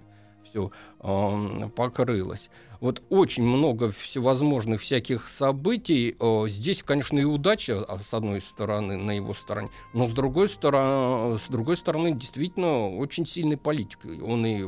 все 0.49 0.71
э, 0.99 1.69
покрылось. 1.75 2.49
Вот 2.79 3.03
очень 3.09 3.43
много 3.43 3.91
всевозможных 3.91 4.81
всяких 4.81 5.27
событий. 5.27 6.15
Э, 6.19 6.45
здесь, 6.47 6.83
конечно, 6.83 7.19
и 7.19 7.23
удача, 7.23 7.83
а, 7.83 7.99
с 7.99 8.13
одной 8.13 8.41
стороны, 8.41 8.97
на 8.97 9.11
его 9.11 9.33
стороне, 9.33 9.69
но 9.93 10.07
с 10.07 10.11
другой 10.11 10.49
стороны, 10.49 11.37
с 11.37 11.47
другой 11.49 11.77
стороны 11.77 12.13
действительно 12.13 12.89
очень 12.97 13.25
сильный 13.25 13.57
политик. 13.57 13.99
Он 14.23 14.45
и 14.45 14.65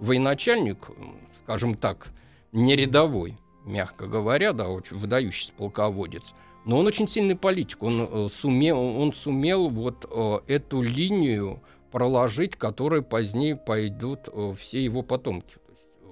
военачальник, 0.00 0.78
скажем 1.42 1.74
так, 1.74 2.08
не 2.52 2.76
рядовой, 2.76 3.36
мягко 3.64 4.06
говоря, 4.06 4.52
да, 4.52 4.68
очень 4.68 4.98
выдающийся 4.98 5.52
полководец. 5.52 6.34
Но 6.64 6.78
он 6.78 6.86
очень 6.86 7.08
сильный 7.08 7.36
политик. 7.36 7.82
Он 7.82 8.08
э, 8.10 8.28
сумел, 8.32 8.78
он 8.78 9.12
сумел 9.12 9.68
вот 9.68 10.06
э, 10.10 10.38
эту 10.46 10.80
линию 10.80 11.60
проложить, 11.94 12.56
которые 12.56 13.02
позднее 13.02 13.54
пойдут 13.54 14.22
э, 14.26 14.52
все 14.58 14.82
его 14.82 15.02
потомки. 15.02 15.58
Э, 16.02 16.06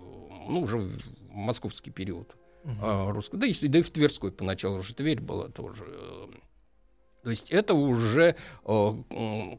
ну, 0.48 0.60
уже 0.60 0.78
в 0.78 1.00
московский 1.32 1.90
период 1.90 2.36
угу. 2.62 3.10
русский. 3.10 3.36
Да 3.36 3.48
и, 3.48 3.68
да 3.68 3.80
и 3.80 3.82
в 3.82 3.90
Тверской 3.90 4.30
поначалу 4.30 4.78
уже 4.78 4.94
Тверь 4.94 5.20
была 5.20 5.48
тоже. 5.48 5.84
Э, 5.88 6.26
то 7.24 7.30
есть 7.30 7.50
это 7.50 7.74
уже 7.74 8.36
э, 8.64 8.92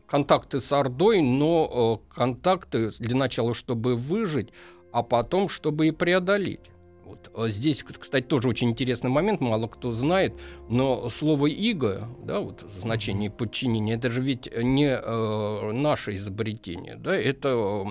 контакты 0.07 0.61
с 0.61 0.71
Ордой, 0.71 1.21
но 1.21 1.99
э, 2.09 2.13
контакты 2.15 2.91
для 2.99 3.17
начала, 3.17 3.53
чтобы 3.53 3.97
выжить, 3.97 4.47
а 4.93 5.03
потом, 5.03 5.49
чтобы 5.49 5.89
и 5.89 5.91
преодолеть. 5.91 6.71
Вот. 7.05 7.31
А 7.35 7.49
здесь, 7.49 7.83
кстати, 7.83 8.25
тоже 8.25 8.47
очень 8.47 8.69
интересный 8.69 9.09
момент, 9.09 9.41
мало 9.41 9.67
кто 9.67 9.91
знает, 9.91 10.33
но 10.69 11.09
слово 11.09 11.47
«иго», 11.47 12.07
да, 12.23 12.39
вот 12.39 12.65
значение 12.81 13.29
подчинения, 13.29 13.95
это 13.95 14.09
же 14.09 14.21
ведь 14.21 14.49
не 14.55 14.95
э, 14.95 15.71
наше 15.73 16.15
изобретение, 16.15 16.95
да, 16.95 17.15
это 17.15 17.85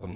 э, 0.00 0.06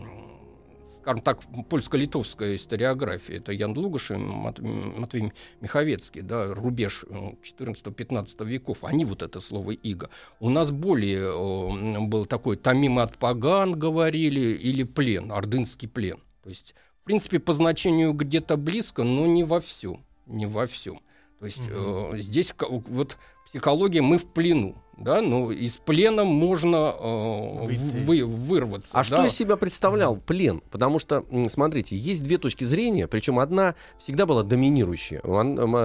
скажем 1.03 1.23
так, 1.23 1.41
польско-литовская 1.69 2.55
историография. 2.55 3.39
Это 3.39 3.53
Ян 3.53 3.77
Лугаш 3.77 4.13
и 4.13 4.15
Матвей 4.15 5.33
Миховецкий, 5.61 6.23
да, 6.23 6.55
рубеж 6.55 7.05
14-15 7.09 8.29
э, 8.39 8.45
веков. 8.45 8.85
Они 8.85 9.05
вот 9.05 9.23
это 9.23 9.41
слово 9.41 9.73
«иго». 9.73 10.11
У 10.41 10.49
нас 10.49 10.71
более 10.71 11.33
был 12.07 12.27
такой 12.27 12.57
«томим 12.57 12.99
от 12.99 13.19
поган» 13.19 13.79
говорили, 13.79 14.55
или 14.55 14.85
«плен», 14.85 15.33
ордынский 15.33 15.89
плен. 15.89 16.19
То 16.43 16.51
есть, 16.51 16.75
в 17.03 17.05
принципе, 17.05 17.41
по 17.41 17.53
значению 17.53 18.13
где-то 18.13 18.57
близко, 18.57 19.03
но 19.03 19.27
не 19.27 19.43
во 19.43 19.61
всем. 19.61 20.05
Не 20.27 20.47
во 20.47 20.69
всем. 20.69 21.01
То 21.41 21.47
есть 21.47 21.59
угу. 21.59 22.15
э, 22.15 22.19
здесь 22.19 22.55
вот 22.61 23.19
психология 23.45 24.03
мы 24.03 24.19
в 24.19 24.27
плену, 24.27 24.77
да, 24.97 25.21
но 25.21 25.51
из 25.51 25.79
плена 25.79 26.23
можно 26.23 26.95
э, 26.97 27.67
вы, 28.07 28.25
вырваться. 28.25 28.91
А 28.93 28.99
да. 28.99 29.05
что 29.05 29.27
из 29.27 29.33
себя 29.33 29.57
представлял 29.57 30.15
плен? 30.15 30.63
Потому 30.71 31.01
что, 31.01 31.27
смотрите, 31.49 31.97
есть 31.97 32.23
две 32.23 32.39
точки 32.39 32.63
зрения, 32.63 33.09
причем 33.09 33.41
одна 33.41 33.75
всегда 33.99 34.25
была 34.25 34.45
доминирующая. 34.45 35.21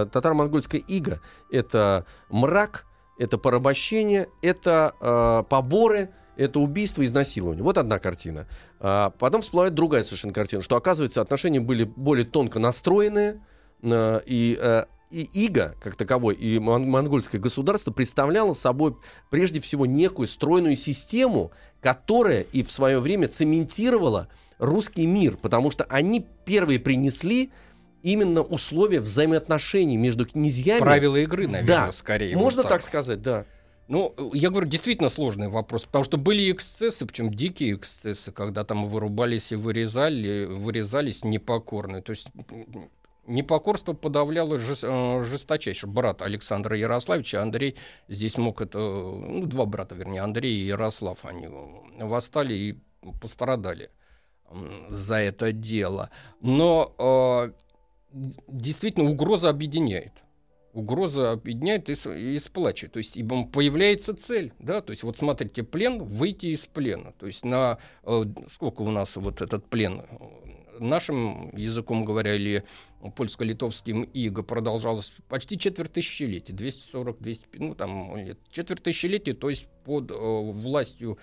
Татаро-монгольская 0.05 0.81
ига— 0.81 1.19
это 1.51 2.05
мрак, 2.29 2.85
это 3.17 3.39
порабощение, 3.39 4.29
это 4.43 4.93
э, 5.01 5.43
поборы, 5.49 6.11
это 6.37 6.59
убийство, 6.59 7.05
изнасилование. 7.05 7.63
Вот 7.63 7.77
одна 7.77 7.99
картина. 7.99 8.47
А 8.79 9.09
потом 9.09 9.41
всплывает 9.41 9.73
другая 9.73 10.03
совершенно 10.03 10.33
картина, 10.33 10.61
что, 10.61 10.75
оказывается, 10.75 11.21
отношения 11.21 11.59
были 11.59 11.83
более 11.83 12.25
тонко 12.25 12.59
настроенные, 12.59 13.41
э, 13.81 14.21
и 14.25 14.57
э, 14.59 14.85
и 15.09 15.21
Ига, 15.45 15.73
как 15.81 15.95
таковой, 15.95 16.35
и 16.35 16.59
монгольское 16.59 17.39
государство 17.39 17.91
представляло 17.91 18.53
собой 18.53 18.97
прежде 19.29 19.61
всего 19.61 19.85
некую 19.85 20.27
стройную 20.27 20.75
систему, 20.75 21.51
которая 21.81 22.41
и 22.41 22.61
в 22.61 22.71
свое 22.71 22.99
время 22.99 23.29
цементировала 23.29 24.27
русский 24.59 25.05
мир, 25.07 25.37
потому 25.37 25.71
что 25.71 25.85
они 25.85 26.25
первые 26.45 26.79
принесли 26.79 27.51
именно 28.03 28.41
условия 28.41 28.99
взаимоотношений 28.99 29.97
между 29.97 30.25
князьями. 30.25 30.79
Правила 30.79 31.15
игры, 31.17 31.47
наверное, 31.47 31.85
да. 31.85 31.91
скорее. 31.91 32.35
Можно 32.35 32.63
вот 32.63 32.69
так. 32.69 32.79
так 32.79 32.87
сказать, 32.87 33.21
да. 33.21 33.45
Ну, 33.87 34.13
я 34.33 34.49
говорю, 34.49 34.67
действительно 34.67 35.09
сложный 35.09 35.47
вопрос, 35.47 35.85
потому 35.85 36.03
что 36.03 36.17
были 36.17 36.51
эксцессы, 36.51 37.05
причем 37.05 37.33
дикие 37.33 37.75
эксцессы, 37.75 38.31
когда 38.33 38.65
там 38.65 38.89
вырубались 38.89 39.53
и 39.53 39.55
вырезали, 39.55 40.45
вырезались 40.45 41.23
непокорные. 41.23 42.01
То 42.01 42.11
есть 42.11 42.27
непокорство 43.25 43.93
подавляло 43.93 44.57
жест, 44.57 44.83
э, 44.83 45.23
жесточайше. 45.23 45.87
Брат 45.87 46.21
Александра 46.21 46.77
Ярославича, 46.77 47.41
Андрей, 47.41 47.75
здесь 48.09 48.37
мог 48.37 48.59
это, 48.61 48.79
ну, 48.79 49.45
два 49.45 49.65
брата, 49.65 49.95
вернее, 49.95 50.21
Андрей 50.21 50.53
и 50.53 50.65
Ярослав, 50.65 51.19
они 51.23 51.47
восстали 51.99 52.53
и 52.53 52.77
пострадали 53.21 53.89
за 54.89 55.15
это 55.15 55.51
дело. 55.51 56.09
Но 56.41 56.93
э, 56.97 57.51
действительно 58.47 59.09
угроза 59.09 59.49
объединяет. 59.49 60.13
Угроза 60.77 61.31
объединяет 61.31 61.89
и, 61.89 61.93
и 62.35 62.39
сплачивает. 62.39 62.93
То 62.93 62.99
есть 62.99 63.17
ибо 63.17 63.45
появляется 63.45 64.15
цель. 64.15 64.53
Да? 64.59 64.81
То 64.81 64.91
есть 64.91 65.03
вот 65.03 65.17
смотрите, 65.17 65.63
плен, 65.63 66.03
выйти 66.03 66.47
из 66.47 66.65
плена. 66.65 67.13
То 67.19 67.25
есть 67.25 67.43
на 67.43 67.79
э, 68.03 68.23
сколько 68.53 68.81
у 68.81 68.91
нас 68.91 69.15
вот 69.15 69.41
этот 69.41 69.65
плен 69.65 70.03
нашим 70.79 71.55
языком 71.55 72.05
говоря, 72.05 72.35
или 72.35 72.63
польско-литовским 73.15 74.03
иго 74.03 74.43
продолжалось 74.43 75.11
почти 75.29 75.57
четверть 75.57 75.93
тысячелетия, 75.93 76.53
240, 76.53 77.19
200, 77.19 77.47
ну 77.57 77.75
там 77.75 78.15
лет, 78.17 78.39
четверть 78.51 78.83
тысячелетия, 78.83 79.33
то 79.33 79.49
есть 79.49 79.67
под 79.83 80.11
э, 80.11 80.15
властью 80.15 81.17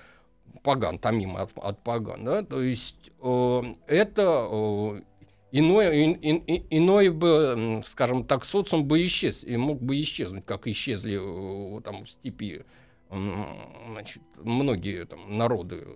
паган, 0.62 0.98
тамим 0.98 1.36
от, 1.36 1.50
от 1.56 1.82
паган, 1.82 2.24
да, 2.24 2.42
то 2.42 2.62
есть 2.62 3.10
э, 3.20 3.62
это 3.86 4.48
э, 4.50 5.00
иное, 5.54 5.92
ин, 5.92 6.18
ин, 6.20 6.66
иной 6.70 7.10
бы, 7.10 7.80
скажем 7.86 8.24
так, 8.24 8.44
социум 8.44 8.84
бы 8.84 9.04
исчез, 9.06 9.44
и 9.44 9.56
мог 9.56 9.80
бы 9.80 10.00
исчезнуть, 10.00 10.44
как 10.44 10.66
исчезли 10.66 11.18
э, 11.18 11.80
там 11.82 12.04
в 12.04 12.10
степи 12.10 12.64
значит, 13.10 14.22
многие 14.42 15.04
там 15.06 15.38
народы 15.38 15.86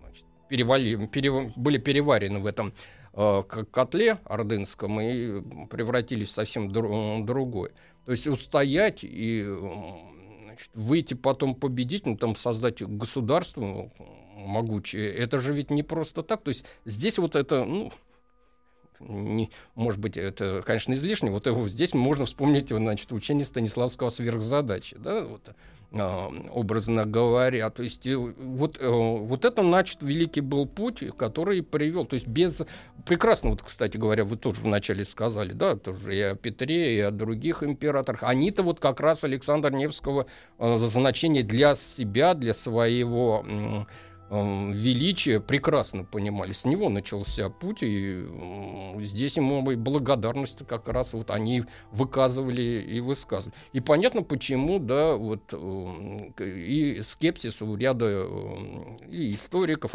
значит, 0.00 0.24
перевали, 0.48 1.06
перев, 1.06 1.54
были 1.56 1.78
переварены 1.78 2.38
в 2.38 2.46
этом 2.46 2.72
э, 3.12 3.42
котле 3.70 4.18
ордынском 4.24 5.00
и 5.00 5.66
превратились 5.66 6.28
в 6.28 6.32
совсем 6.32 6.70
дру- 6.70 7.24
другой. 7.24 7.72
То 8.06 8.12
есть 8.12 8.26
устоять 8.26 9.00
и 9.02 9.46
значит, 10.44 10.70
выйти 10.72 11.14
потом 11.14 11.54
победителем, 11.54 12.16
там 12.16 12.36
создать 12.36 12.82
государство 12.82 13.90
могучее, 14.36 15.12
это 15.12 15.38
же 15.38 15.52
ведь 15.52 15.70
не 15.70 15.82
просто 15.82 16.22
так. 16.22 16.42
То 16.42 16.48
есть 16.48 16.64
здесь 16.84 17.18
вот 17.18 17.36
это, 17.36 17.64
ну, 17.64 17.92
не, 19.08 19.50
может 19.74 20.00
быть, 20.00 20.16
это, 20.16 20.62
конечно, 20.64 20.94
излишне. 20.94 21.30
Вот 21.30 21.46
его, 21.46 21.68
здесь 21.68 21.94
можно 21.94 22.26
вспомнить 22.26 22.68
значит, 22.68 23.12
учение 23.12 23.44
Станиславского 23.44 24.08
сверхзадачи. 24.08 24.96
Да? 24.98 25.24
Вот, 25.24 25.54
а, 25.94 26.30
образно 26.52 27.04
говоря. 27.04 27.68
То 27.70 27.82
есть 27.82 28.06
э, 28.06 28.16
вот, 28.16 28.78
э, 28.80 28.88
вот 28.88 29.44
это, 29.44 29.62
значит, 29.62 30.02
великий 30.02 30.40
был 30.40 30.66
путь, 30.66 31.04
который 31.18 31.62
привел. 31.62 32.06
То 32.06 32.14
есть 32.14 32.26
без... 32.26 32.62
Прекрасно, 33.04 33.50
вот, 33.50 33.62
кстати 33.62 33.96
говоря, 33.96 34.24
вы 34.24 34.36
тоже 34.36 34.62
вначале 34.62 35.04
сказали, 35.04 35.52
да, 35.52 35.76
тоже 35.76 36.16
и 36.16 36.20
о 36.20 36.34
Петре, 36.34 36.96
и 36.96 37.00
о 37.00 37.10
других 37.10 37.62
императорах. 37.62 38.22
Они-то 38.22 38.62
вот 38.62 38.80
как 38.80 39.00
раз 39.00 39.24
Александра 39.24 39.70
Невского 39.70 40.26
э, 40.58 40.78
значение 40.90 41.42
для 41.42 41.74
себя, 41.74 42.34
для 42.34 42.54
своего 42.54 43.44
величие 44.32 45.40
прекрасно 45.40 46.04
понимали. 46.04 46.52
С 46.52 46.64
него 46.64 46.88
начался 46.88 47.50
путь, 47.50 47.82
и 47.82 48.24
здесь 49.00 49.36
ему 49.36 49.62
благодарность 49.76 50.66
как 50.66 50.88
раз 50.88 51.12
вот 51.12 51.30
они 51.30 51.64
выказывали 51.90 52.82
и 52.82 53.00
высказывали. 53.00 53.54
И 53.72 53.80
понятно, 53.80 54.22
почему, 54.22 54.78
да, 54.78 55.16
вот 55.16 55.52
и 56.40 57.02
скепсис 57.06 57.60
у 57.60 57.76
ряда 57.76 58.26
и 59.08 59.32
историков, 59.32 59.94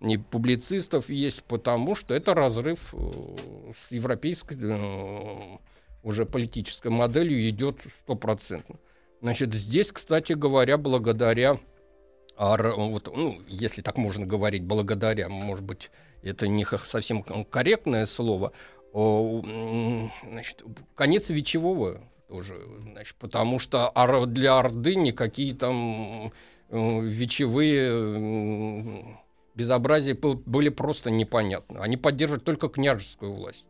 и 0.00 0.16
публицистов 0.16 1.10
есть, 1.10 1.44
потому 1.44 1.94
что 1.94 2.14
это 2.14 2.32
разрыв 2.32 2.94
с 2.94 3.92
европейской 3.92 5.60
уже 6.02 6.24
политической 6.24 6.90
моделью 6.90 7.48
идет 7.50 7.76
стопроцентно. 8.02 8.76
Значит, 9.20 9.52
здесь, 9.52 9.92
кстати 9.92 10.32
говоря, 10.32 10.78
благодаря 10.78 11.58
а, 12.36 12.56
вот, 12.56 13.14
ну, 13.14 13.40
если 13.46 13.82
так 13.82 13.96
можно 13.96 14.26
говорить, 14.26 14.64
благодаря, 14.64 15.28
может 15.28 15.64
быть, 15.64 15.90
это 16.22 16.48
не 16.48 16.64
совсем 16.64 17.22
корректное 17.22 18.06
слово, 18.06 18.52
значит, 18.92 20.62
конец 20.94 21.28
вечевого 21.30 22.00
тоже, 22.28 22.60
значит, 22.82 23.16
потому 23.16 23.58
что 23.58 23.92
для 24.26 24.58
Орды 24.58 24.94
никакие 24.94 25.54
там 25.54 26.32
вечевые 26.70 27.92
безобразия 29.54 30.14
были 30.14 30.68
просто 30.70 31.10
непонятны. 31.10 31.78
Они 31.78 31.96
поддерживают 31.96 32.44
только 32.44 32.68
княжескую 32.68 33.32
власть 33.34 33.66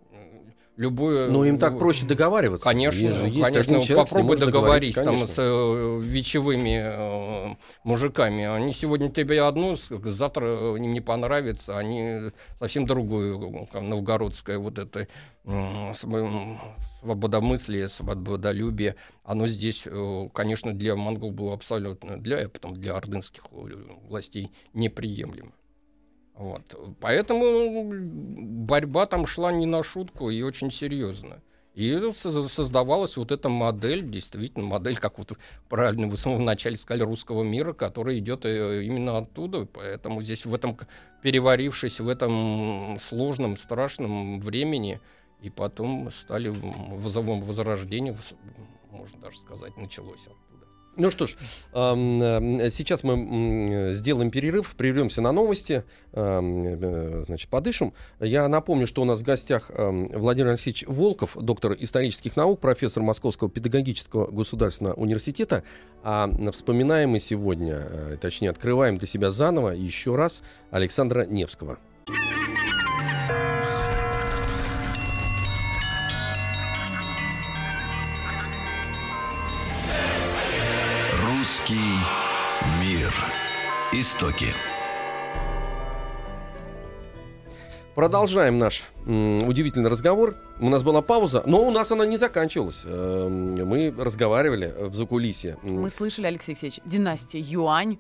любое... 0.76 1.28
Ну, 1.30 1.44
им 1.44 1.58
так 1.58 1.78
проще 1.78 2.06
договариваться. 2.06 2.64
Конечно, 2.64 3.06
есть, 3.06 3.34
есть 3.34 3.46
конечно. 3.46 3.80
Человек, 3.80 4.08
попробуй 4.08 4.37
договорись 4.37 4.94
там 4.94 5.26
с 5.26 5.34
э, 5.37 6.00
вечевыми 6.02 6.80
э, 6.82 7.54
мужиками. 7.84 8.44
Они 8.44 8.72
сегодня 8.72 9.10
тебе 9.10 9.42
одну, 9.42 9.76
завтра 9.76 10.46
э, 10.46 10.76
им 10.78 10.92
не 10.92 11.00
понравится, 11.00 11.78
они 11.78 12.32
совсем 12.58 12.87
другую, 12.87 13.68
там, 13.72 13.88
новгородское 13.88 14.58
вот 14.58 14.78
это 14.78 15.06
э, 15.44 15.92
свободомыслие, 17.00 17.88
свободолюбие. 17.88 18.96
Оно 19.22 19.46
здесь, 19.46 19.82
э, 19.87 20.28
конечно, 20.32 20.72
для 20.72 20.96
монгол 20.96 21.30
было 21.30 21.54
абсолютно, 21.54 22.18
для, 22.18 22.48
потом 22.48 22.74
для 22.74 22.96
ордынских 22.96 23.44
властей 23.50 24.50
неприемлемо. 24.72 25.52
Вот. 26.35 26.62
Поэтому 27.01 27.85
борьба 28.66 29.07
там 29.07 29.27
шла 29.27 29.53
не 29.53 29.66
на 29.66 29.83
шутку 29.83 30.31
и 30.31 30.42
очень 30.42 30.70
серьезно. 30.70 31.40
И 31.75 32.12
создавалась 32.14 33.16
вот 33.16 33.33
эта 33.33 33.49
модель, 33.49 34.09
действительно, 34.09 34.64
модель, 34.64 34.97
как 34.97 35.18
вот 35.18 35.33
правильно 35.68 36.07
вы 36.07 36.14
в 36.14 36.40
начале 36.40 36.77
сказали, 36.77 37.03
русского 37.03 37.42
мира, 37.42 37.73
которая 37.73 38.18
идет 38.18 38.44
э, 38.44 38.85
именно 38.85 39.18
оттуда. 39.18 39.66
Поэтому 39.66 40.23
здесь 40.23 40.44
в 40.44 40.55
этом, 40.55 40.79
переварившись 41.23 41.99
в 41.99 42.09
этом 42.09 42.99
сложном, 43.03 43.57
страшном 43.57 44.38
времени, 44.38 45.01
и 45.40 45.51
потом 45.51 46.12
стали 46.12 46.49
вызовом 46.49 47.42
возрождения, 47.42 48.16
можно 48.90 49.20
даже 49.20 49.38
сказать, 49.38 49.77
началось 49.77 50.23
оттуда. 50.27 50.54
Ну 50.96 51.11
что 51.11 51.26
ж, 51.26 51.35
сейчас 51.72 53.02
мы 53.02 53.90
сделаем 53.94 54.30
перерыв, 54.30 54.74
прервемся 54.76 55.20
на 55.22 55.33
новости, 55.33 55.85
э, 56.12 57.22
значит, 57.26 57.48
подышим. 57.48 57.92
Я 58.20 58.46
напомню, 58.48 58.87
что 58.87 59.02
у 59.02 59.04
нас 59.04 59.20
в 59.20 59.24
гостях 59.24 59.70
Владимир 59.74 60.50
Алексеевич 60.50 60.85
Волков, 60.87 61.37
доктор 61.40 61.76
исторических 61.78 62.37
наук, 62.37 62.61
профессор 62.61 63.02
Московского 63.02 63.50
педагогического 63.50 64.30
государственного 64.30 64.94
университета. 64.94 65.64
А 66.02 66.30
вспоминаем 66.52 67.11
мы 67.11 67.20
сегодня, 67.20 67.83
э, 67.88 68.16
точнее, 68.20 68.50
открываем 68.50 68.98
для 68.98 69.07
себя 69.07 69.30
заново 69.30 69.70
еще 69.70 70.16
раз 70.16 70.42
Александра 70.70 71.24
Невского. 71.26 71.78
Русский 81.64 81.81
мир. 82.83 83.11
Истоки. 83.92 84.48
Продолжаем 87.94 88.59
наш 88.59 88.85
м, 89.07 89.48
удивительный 89.48 89.88
разговор. 89.88 90.37
У 90.61 90.68
нас 90.68 90.83
была 90.83 91.00
пауза, 91.00 91.42
но 91.46 91.66
у 91.66 91.70
нас 91.70 91.90
она 91.90 92.05
не 92.05 92.18
заканчивалась. 92.18 92.83
Э, 92.85 93.29
мы 93.29 93.94
разговаривали 93.96 94.74
в 94.79 94.94
закулисье. 94.94 95.57
Мы 95.62 95.88
слышали, 95.88 96.27
Алексей 96.27 96.53
Алексеевич, 96.53 96.81
династия 96.85 97.40
Юань. 97.40 97.98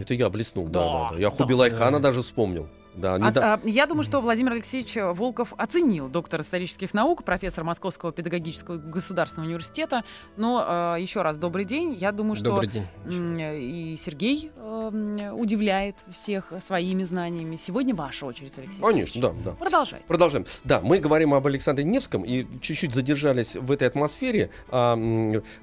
Это 0.00 0.12
я 0.12 0.28
блеснул, 0.28 0.68
да, 0.68 0.80
да, 0.80 1.08
да. 1.12 1.16
Я 1.18 1.30
да, 1.30 1.36
Хубилайхана 1.36 2.00
да. 2.00 2.10
даже 2.10 2.20
вспомнил. 2.20 2.68
Да, 2.94 3.18
не 3.18 3.26
а, 3.26 3.30
да. 3.30 3.54
А, 3.54 3.60
я 3.64 3.86
думаю, 3.86 4.04
что 4.04 4.20
Владимир 4.20 4.52
Алексеевич 4.52 4.96
Волков 4.96 5.52
оценил 5.56 6.08
доктор 6.08 6.40
исторических 6.40 6.94
наук, 6.94 7.24
профессор 7.24 7.64
Московского 7.64 8.12
педагогического 8.12 8.76
государственного 8.76 9.48
университета. 9.48 10.04
Но 10.36 10.94
э, 10.96 11.00
еще 11.00 11.22
раз 11.22 11.36
добрый 11.36 11.64
день. 11.64 11.94
Я 11.94 12.12
думаю, 12.12 12.36
что 12.36 12.46
добрый 12.46 12.68
день. 12.68 12.86
и 13.06 13.96
Сергей 14.00 14.50
э, 14.56 15.32
удивляет 15.32 15.96
всех 16.12 16.52
своими 16.64 17.04
знаниями. 17.04 17.56
Сегодня 17.56 17.94
ваша 17.94 18.26
очередь, 18.26 18.52
Алексей. 18.58 18.80
Конечно, 18.80 19.20
да, 19.20 19.32
да. 19.44 19.50
Продолжайте. 19.52 20.06
Продолжаем. 20.06 20.46
Да, 20.64 20.80
мы 20.80 20.98
говорим 20.98 21.34
об 21.34 21.46
Александре 21.46 21.84
Невском 21.84 22.22
и 22.22 22.46
чуть-чуть 22.60 22.94
задержались 22.94 23.56
в 23.56 23.70
этой 23.70 23.88
атмосфере. 23.88 24.50
А, 24.68 24.94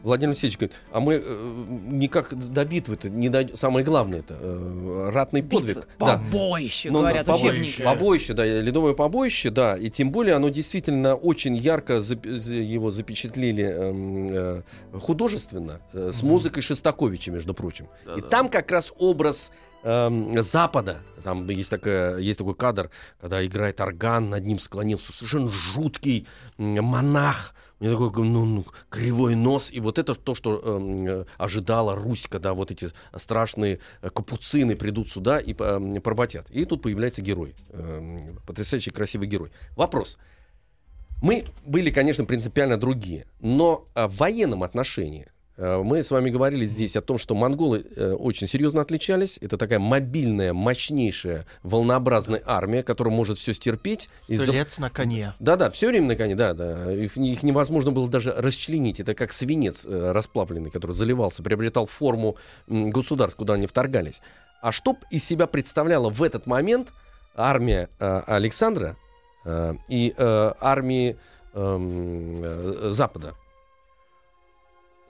Владимир 0.03 0.31
Алексеевич 0.31 0.57
говорит, 0.57 0.75
а 0.91 0.99
мы 0.99 1.21
э, 1.23 1.65
никак 1.87 2.33
до 2.35 2.65
битвы-то 2.65 3.09
не 3.09 3.29
до... 3.29 3.55
самое 3.55 3.85
главное 3.85 4.19
это 4.19 4.37
э, 4.39 5.09
ратный 5.13 5.43
подвиг. 5.43 5.87
Побоище, 5.97 6.89
да. 6.89 7.16
Говорят 7.23 7.41
побоище. 7.41 7.83
Побоище, 7.83 8.33
да, 8.33 8.45
ледовое 8.45 8.93
побоище, 8.93 9.49
да. 9.49 9.75
И 9.75 9.89
тем 9.89 10.11
более 10.11 10.35
оно 10.35 10.49
действительно 10.49 11.15
очень 11.15 11.55
ярко 11.55 11.93
его 11.93 12.91
запечатлели 12.91 13.65
э, 13.65 14.63
э, 14.93 14.99
художественно, 14.99 15.81
э, 15.93 16.11
с 16.13 16.23
музыкой 16.23 16.63
Шестаковича, 16.63 17.31
между 17.31 17.53
прочим. 17.53 17.87
Да, 18.05 18.15
и 18.15 18.21
да. 18.21 18.27
там 18.27 18.49
как 18.49 18.71
раз 18.71 18.93
образ 18.97 19.51
э, 19.87 20.41
Запада. 20.41 20.97
Там 21.23 21.47
есть, 21.49 21.69
такая, 21.69 22.17
есть 22.17 22.39
такой 22.39 22.55
кадр, 22.55 22.89
когда 23.19 23.45
играет 23.45 23.81
орган, 23.81 24.29
над 24.29 24.45
ним 24.45 24.59
склонился 24.59 25.11
совершенно 25.11 25.51
жуткий 25.51 26.27
монах. 26.57 27.53
У 27.79 27.83
него 27.85 28.09
такой 28.09 28.25
ну, 28.25 28.45
ну, 28.45 28.65
кривой 28.89 29.35
нос. 29.35 29.69
И 29.71 29.79
вот 29.79 29.99
это 29.99 30.15
то, 30.15 30.33
что 30.33 30.61
э, 30.63 31.25
ожидала 31.37 31.95
Русь, 31.95 32.25
когда 32.27 32.53
вот 32.53 32.71
эти 32.71 32.89
страшные 33.15 33.79
э, 34.01 34.09
капуцины 34.09 34.75
придут 34.75 35.09
сюда 35.09 35.39
и 35.39 35.53
э, 35.57 35.99
поработят. 36.01 36.49
И 36.49 36.65
тут 36.65 36.81
появляется 36.81 37.21
герой. 37.21 37.55
Э, 37.69 38.17
потрясающий 38.47 38.89
красивый 38.89 39.27
герой. 39.27 39.51
Вопрос. 39.75 40.17
Мы 41.21 41.45
были, 41.65 41.91
конечно, 41.91 42.25
принципиально 42.25 42.77
другие, 42.77 43.25
но 43.39 43.87
э, 43.95 44.07
в 44.07 44.17
военном 44.17 44.63
отношении 44.63 45.27
мы 45.57 46.03
с 46.03 46.11
вами 46.11 46.29
говорили 46.29 46.65
здесь 46.65 46.95
о 46.95 47.01
том, 47.01 47.17
что 47.17 47.33
монголы 47.33 47.83
э, 47.95 48.11
очень 48.11 48.47
серьезно 48.47 48.81
отличались. 48.81 49.39
Это 49.41 49.57
такая 49.57 49.79
мобильная, 49.79 50.53
мощнейшая, 50.53 51.47
волнообразная 51.63 52.43
армия, 52.45 52.83
которая 52.83 53.13
может 53.13 53.39
все 53.39 53.53
стерпеть. 53.55 54.07
Стрелец 54.25 54.77
на 54.77 54.91
коне. 54.91 55.33
Да-да, 55.39 55.71
все 55.71 55.87
время 55.87 56.07
на 56.09 56.15
коне, 56.15 56.35
да, 56.35 56.53
да. 56.53 56.93
Их, 56.93 57.17
их 57.17 57.41
невозможно 57.41 57.91
было 57.91 58.07
даже 58.07 58.33
расчленить. 58.33 58.99
Это 58.99 59.15
как 59.15 59.33
свинец 59.33 59.83
э, 59.85 60.11
расплавленный, 60.11 60.69
который 60.69 60.91
заливался, 60.91 61.41
приобретал 61.41 61.87
форму 61.87 62.37
государств, 62.67 63.37
куда 63.37 63.55
они 63.55 63.65
вторгались. 63.65 64.21
А 64.61 64.71
что 64.71 64.95
из 65.09 65.23
себя 65.23 65.47
представляла 65.47 66.09
в 66.09 66.21
этот 66.21 66.45
момент 66.45 66.93
армия 67.35 67.89
э, 67.99 68.21
Александра 68.27 68.95
э, 69.43 69.73
и 69.87 70.13
э, 70.15 70.51
армии 70.59 71.17
эм, 71.53 72.43
э, 72.43 72.89
Запада? 72.91 73.33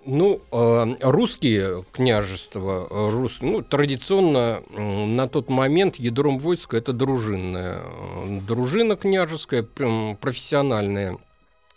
Ну, 0.09 0.39
э, 0.53 0.95
русские 1.01 1.83
княжества, 1.91 2.87
э, 2.89 3.09
рус, 3.11 3.39
ну, 3.41 3.61
традиционно 3.61 4.63
на 4.69 5.27
тот 5.27 5.49
момент 5.49 5.97
ядром 5.97 6.39
войска 6.39 6.77
это 6.77 6.93
дружинная. 6.93 7.81
Э, 7.83 8.39
дружина 8.47 8.95
княжеская, 8.95 9.63
профессиональные 9.63 11.17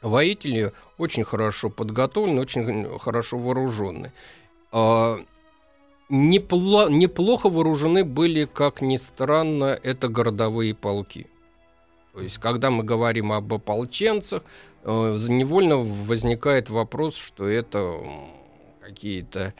воители, 0.00 0.72
очень 0.96 1.24
хорошо 1.24 1.70
подготовлены, 1.70 2.40
очень 2.40 2.98
хорошо 3.00 3.36
вооружены. 3.36 4.12
Непло, 6.08 6.88
неплохо 6.88 7.50
вооружены 7.50 8.04
были, 8.04 8.44
как 8.44 8.80
ни 8.80 8.96
странно, 8.96 9.76
это 9.82 10.06
городовые 10.08 10.76
полки. 10.76 11.26
То 12.14 12.20
есть, 12.20 12.38
когда 12.38 12.70
мы 12.70 12.84
говорим 12.84 13.32
об 13.32 13.52
ополченцах, 13.52 14.42
невольно 14.84 15.76
возникает 15.78 16.70
вопрос, 16.70 17.16
что 17.16 17.46
это 17.48 17.98
какие-то 18.80 19.54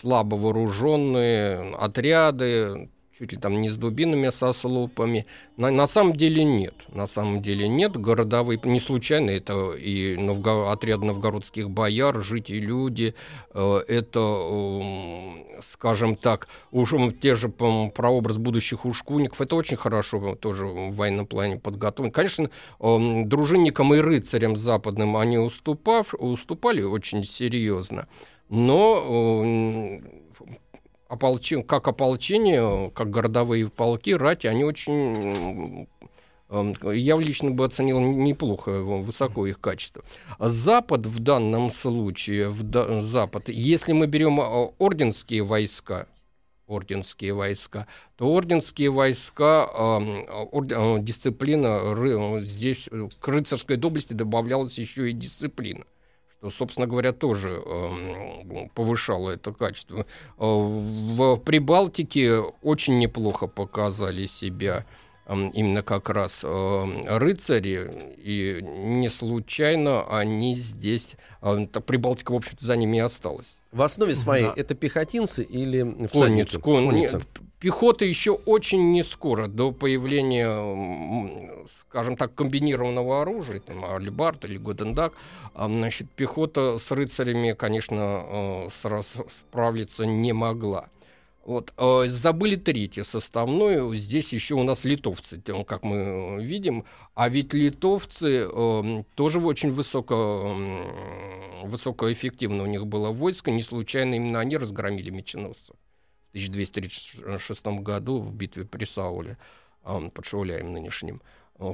слабо 0.00 0.36
вооруженные 0.36 1.74
отряды, 1.74 2.88
чуть 3.18 3.32
ли 3.32 3.38
там 3.38 3.60
не 3.60 3.70
с 3.70 3.76
дубинами, 3.76 4.26
а 4.26 4.32
со 4.32 4.52
слопами. 4.52 5.26
На, 5.56 5.70
на 5.70 5.86
самом 5.86 6.16
деле 6.16 6.44
нет. 6.44 6.74
На 6.88 7.06
самом 7.06 7.42
деле 7.42 7.68
нет. 7.68 7.96
Городовые, 7.96 8.60
не 8.64 8.80
случайно, 8.80 9.30
это 9.30 9.72
и 9.72 10.16
новго, 10.16 10.70
отряд 10.70 11.00
новгородских 11.00 11.70
бояр, 11.70 12.20
жители 12.22 12.58
люди, 12.58 13.14
э, 13.54 13.78
это, 13.88 15.32
скажем 15.62 16.16
так, 16.16 16.48
уж 16.72 16.94
те 17.20 17.34
же 17.34 17.48
прообраз 17.48 18.38
будущих 18.38 18.84
ушкуников, 18.84 19.40
это 19.40 19.56
очень 19.56 19.76
хорошо 19.76 20.34
тоже 20.34 20.66
в 20.66 20.94
военном 20.94 21.26
плане 21.26 21.58
подготовлено. 21.58 22.12
Конечно, 22.12 22.50
э, 22.80 23.22
дружинникам 23.24 23.94
и 23.94 23.98
рыцарям 23.98 24.56
западным 24.56 25.16
они 25.16 25.38
уступав, 25.38 26.14
уступали 26.14 26.82
очень 26.82 27.24
серьезно, 27.24 28.08
но 28.48 29.42
э, 29.44 30.25
ополчен, 31.08 31.62
как 31.62 31.88
ополчение, 31.88 32.90
как 32.90 33.10
городовые 33.10 33.68
полки, 33.68 34.14
рати, 34.14 34.46
они 34.46 34.64
очень 34.64 35.88
я 36.48 37.16
лично 37.16 37.50
бы 37.50 37.64
оценил 37.64 37.98
неплохо, 37.98 38.70
высоко 38.80 39.46
их 39.46 39.60
качество. 39.60 40.04
Запад 40.38 41.04
в 41.04 41.18
данном 41.18 41.72
случае, 41.72 42.50
в 42.50 43.02
Запад, 43.02 43.48
если 43.48 43.92
мы 43.92 44.06
берем 44.06 44.40
а, 44.40 44.70
орденские 44.78 45.42
войска, 45.42 46.06
орденские 46.68 47.32
войска, 47.32 47.88
то 48.16 48.28
орденские 48.32 48.90
войска, 48.90 49.66
орден, 49.66 51.04
дисциплина, 51.04 52.44
здесь 52.44 52.88
к 53.20 53.28
рыцарской 53.28 53.76
доблести 53.76 54.12
добавлялась 54.12 54.78
еще 54.78 55.10
и 55.10 55.12
дисциплина 55.12 55.84
что, 56.50 56.58
собственно 56.58 56.86
говоря, 56.86 57.12
тоже 57.12 57.62
э, 57.64 58.68
повышало 58.74 59.30
это 59.30 59.52
качество. 59.52 60.00
Э, 60.00 60.04
в 60.38 61.36
Прибалтике 61.38 62.38
очень 62.62 62.98
неплохо 62.98 63.46
показали 63.46 64.26
себя 64.26 64.86
э, 65.26 65.34
именно 65.54 65.82
как 65.82 66.08
раз 66.08 66.40
э, 66.42 67.18
рыцари, 67.18 68.14
и 68.18 68.60
не 68.62 69.08
случайно 69.08 70.04
они 70.04 70.54
здесь, 70.54 71.16
э, 71.42 71.66
Прибалтика, 71.66 72.32
в 72.32 72.36
общем-то, 72.36 72.64
за 72.64 72.76
ними 72.76 72.98
и 72.98 73.00
осталась. 73.00 73.46
В 73.72 73.82
основе 73.82 74.16
своей 74.16 74.46
да. 74.46 74.54
это 74.56 74.74
пехотинцы 74.74 75.42
или 75.42 75.82
всадники? 76.08 76.58
Конница, 76.58 76.58
конница. 76.60 77.22
Пехота 77.58 78.04
еще 78.04 78.32
очень 78.32 78.92
не 78.92 79.02
скоро, 79.02 79.48
до 79.48 79.72
появления, 79.72 81.64
скажем 81.80 82.16
так, 82.16 82.34
комбинированного 82.34 83.22
оружия, 83.22 83.60
там, 83.60 83.82
алибард 83.84 84.44
или 84.44 84.58
годендак, 84.58 85.14
а, 85.54 85.66
значит, 85.66 86.10
пехота 86.10 86.78
с 86.78 86.90
рыцарями, 86.90 87.52
конечно, 87.52 88.68
э, 88.70 89.00
справиться 89.48 90.04
не 90.04 90.34
могла. 90.34 90.90
Вот, 91.46 91.72
э, 91.78 92.08
забыли 92.08 92.56
третье 92.56 93.04
составное. 93.04 93.88
Здесь 93.94 94.32
еще 94.32 94.56
у 94.56 94.64
нас 94.64 94.84
литовцы, 94.84 95.40
как 95.66 95.82
мы 95.84 96.44
видим. 96.44 96.84
А 97.14 97.28
ведь 97.28 97.54
литовцы 97.54 98.48
э, 98.52 99.04
тоже 99.14 99.40
очень 99.40 99.72
высоко, 99.72 100.54
э, 101.64 101.66
высокоэффективно 101.68 102.64
у 102.64 102.66
них 102.66 102.86
было 102.86 103.10
войско. 103.10 103.50
Не 103.50 103.62
случайно 103.62 104.16
именно 104.16 104.40
они 104.40 104.56
разгромили 104.56 105.10
меченосцев 105.10 105.76
1236 106.38 107.66
году 107.80 108.20
в 108.20 108.34
битве 108.34 108.64
при 108.64 108.84
Сауле, 108.84 109.38
под 109.82 110.24
Шауляем 110.24 110.72
нынешним. 110.72 111.22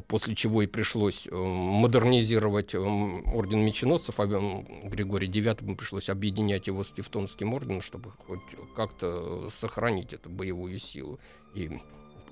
после 0.06 0.34
чего 0.34 0.62
и 0.62 0.66
пришлось 0.66 1.26
модернизировать 1.30 2.74
орден 2.74 3.64
меченосцев, 3.64 4.20
а 4.20 4.26
Григорий 4.26 5.28
IX 5.28 5.74
пришлось 5.74 6.08
объединять 6.08 6.66
его 6.66 6.84
с 6.84 6.92
Тевтонским 6.92 7.54
орденом, 7.54 7.80
чтобы 7.80 8.12
хоть 8.26 8.40
как-то 8.76 9.50
сохранить 9.60 10.12
эту 10.12 10.30
боевую 10.30 10.78
силу. 10.78 11.18
И, 11.54 11.80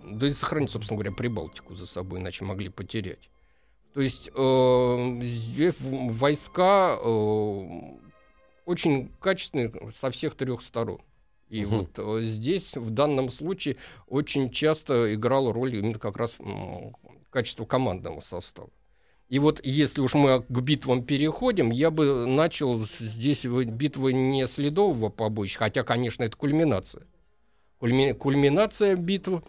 да 0.04 0.28
и 0.28 0.32
сохранить, 0.32 0.70
собственно 0.70 0.98
говоря, 0.98 1.14
Прибалтику 1.16 1.74
за 1.74 1.86
собой, 1.86 2.20
иначе 2.20 2.44
могли 2.44 2.68
потерять. 2.68 3.30
То 3.92 4.00
есть 4.00 4.30
э, 4.34 5.70
войска 5.80 6.98
э, 7.02 7.66
очень 8.64 9.10
качественные 9.20 9.72
со 9.98 10.10
всех 10.10 10.36
трех 10.36 10.62
сторон. 10.62 11.00
И 11.50 11.64
угу. 11.64 11.78
вот 11.78 11.90
э, 11.96 12.20
здесь 12.22 12.76
в 12.76 12.90
данном 12.90 13.28
случае 13.28 13.76
очень 14.06 14.50
часто 14.50 15.14
играла 15.14 15.52
роль 15.52 15.76
именно 15.76 15.98
как 15.98 16.16
раз 16.16 16.34
качество 17.28 17.64
командного 17.64 18.20
состава. 18.20 18.70
И 19.28 19.38
вот 19.38 19.60
если 19.64 20.00
уж 20.00 20.14
мы 20.14 20.42
к 20.42 20.60
битвам 20.60 21.04
переходим, 21.04 21.70
я 21.70 21.90
бы 21.90 22.26
начал 22.26 22.84
здесь 22.98 23.44
битвы 23.44 24.12
не 24.12 24.46
следового 24.46 25.08
побоища, 25.08 25.58
хотя, 25.58 25.84
конечно, 25.84 26.24
это 26.24 26.36
кульминация. 26.36 27.06
Кульми, 27.78 28.12
кульминация 28.12 28.96
битвы 28.96 29.42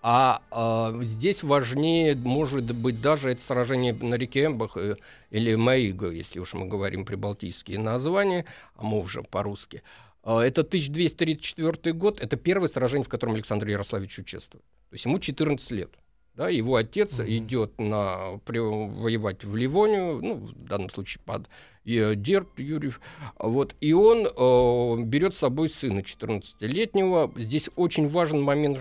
а 0.00 0.42
э, 0.52 1.02
здесь 1.02 1.42
важнее, 1.42 2.14
может 2.14 2.72
быть, 2.74 3.00
даже 3.00 3.30
это 3.30 3.42
сражение 3.42 3.92
на 3.92 4.14
реке 4.14 4.46
Эмбах 4.46 4.76
э, 4.76 4.94
или 5.30 5.56
Маига, 5.56 6.10
если 6.10 6.38
уж 6.38 6.54
мы 6.54 6.66
говорим 6.66 7.04
прибалтийские 7.04 7.80
названия, 7.80 8.44
а 8.76 8.84
мы 8.84 9.00
уже 9.00 9.22
по-русски. 9.22 9.82
Э, 9.82 10.07
это 10.24 10.62
1234 10.62 11.92
год, 11.94 12.20
это 12.20 12.36
первое 12.36 12.68
сражение, 12.68 13.04
в 13.04 13.08
котором 13.08 13.34
Александр 13.34 13.68
Ярославич 13.68 14.18
участвует. 14.18 14.64
То 14.90 14.94
есть 14.94 15.04
ему 15.04 15.18
14 15.18 15.70
лет. 15.72 15.90
Да, 16.34 16.48
его 16.48 16.76
отец 16.76 17.18
mm-hmm. 17.18 17.38
идет 17.38 17.80
на, 17.80 18.38
при, 18.44 18.58
воевать 18.58 19.42
в 19.42 19.56
Ливонию, 19.56 20.20
ну, 20.22 20.34
в 20.34 20.64
данном 20.64 20.88
случае 20.88 21.20
под 21.24 21.48
и 21.88 22.12
Дерт 22.16 22.58
Юрьев. 22.58 23.00
Вот, 23.38 23.74
и 23.80 23.94
он 23.94 24.26
э, 24.26 25.02
берет 25.04 25.34
с 25.34 25.38
собой 25.38 25.70
сына 25.70 26.00
14-летнего. 26.00 27.32
Здесь 27.34 27.70
очень 27.76 28.08
важен 28.08 28.42
момент, 28.42 28.78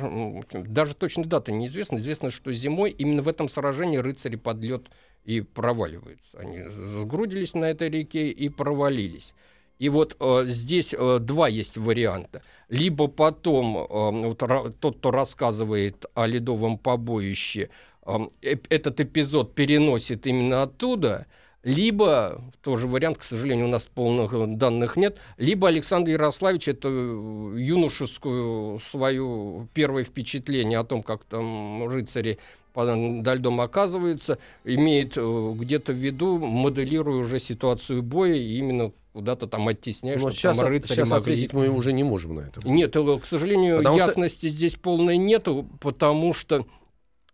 даже 0.52 0.94
точной 0.94 1.26
даты 1.26 1.54
неизвестно. 1.54 1.98
Известно, 1.98 2.32
что 2.32 2.52
зимой 2.52 2.92
именно 2.92 3.22
в 3.22 3.30
этом 3.30 3.48
сражении 3.48 3.98
рыцари 3.98 4.36
под 4.36 4.58
лед 4.58 4.88
и 5.24 5.40
проваливаются. 5.40 6.38
Они 6.38 6.64
сгрудились 6.68 7.54
на 7.54 7.66
этой 7.66 7.90
реке 7.90 8.30
и 8.30 8.50
провалились. 8.50 9.34
И 9.80 9.90
вот 9.90 10.16
э, 10.20 10.44
здесь 10.48 10.94
э, 10.98 11.20
два 11.20 11.48
есть 11.48 11.78
варианта. 11.78 12.42
Либо 12.70 13.08
потом 13.08 13.78
э, 13.78 14.28
вот, 14.28 14.80
тот, 14.80 14.98
кто 14.98 15.12
рассказывает 15.12 16.06
о 16.14 16.26
ледовом 16.26 16.78
побоище, 16.78 17.70
э, 18.06 18.18
этот 18.42 19.00
эпизод 19.00 19.56
переносит 19.56 20.28
именно 20.28 20.64
оттуда– 20.64 21.28
либо, 21.68 22.42
тоже 22.62 22.88
вариант, 22.88 23.18
к 23.18 23.24
сожалению, 23.24 23.66
у 23.66 23.70
нас 23.70 23.84
полных 23.94 24.32
э, 24.34 24.46
данных 24.48 24.96
нет, 24.96 25.18
либо 25.36 25.68
Александр 25.68 26.12
Ярославич 26.12 26.70
это 26.70 26.88
э, 26.88 27.56
юношескую 27.60 28.80
свое 28.90 29.68
первое 29.74 30.06
впечатление 30.06 30.80
о 30.80 30.86
том, 30.86 31.04
как 31.04 31.26
там 31.26 31.90
рыцари 31.90 32.40
подо 32.72 32.96
льдом 33.34 33.60
оказываются, 33.60 34.38
имеет 34.64 35.18
э, 35.18 35.54
где-то 35.58 35.92
в 35.92 35.98
виду, 35.98 36.38
моделируя 36.38 37.18
уже 37.18 37.38
ситуацию 37.38 38.02
боя, 38.02 38.36
именно 38.36 38.94
куда-то 39.18 39.48
там 39.48 39.68
оттесняешь, 39.68 40.22
Но 40.22 40.30
сейчас, 40.30 40.58
там 40.58 40.68
рыцари 40.68 40.98
сейчас 40.98 41.10
могли... 41.10 41.34
ответить 41.34 41.52
мы 41.52 41.70
уже 41.70 41.92
не 41.92 42.04
можем 42.04 42.36
на 42.36 42.42
это. 42.42 42.62
Нет, 42.64 42.94
к 42.94 43.26
сожалению, 43.26 43.80
потому 43.80 43.98
ясности 43.98 44.48
что... 44.48 44.56
здесь 44.56 44.76
полной 44.76 45.18
нету, 45.18 45.68
потому 45.82 46.36
что 46.36 46.68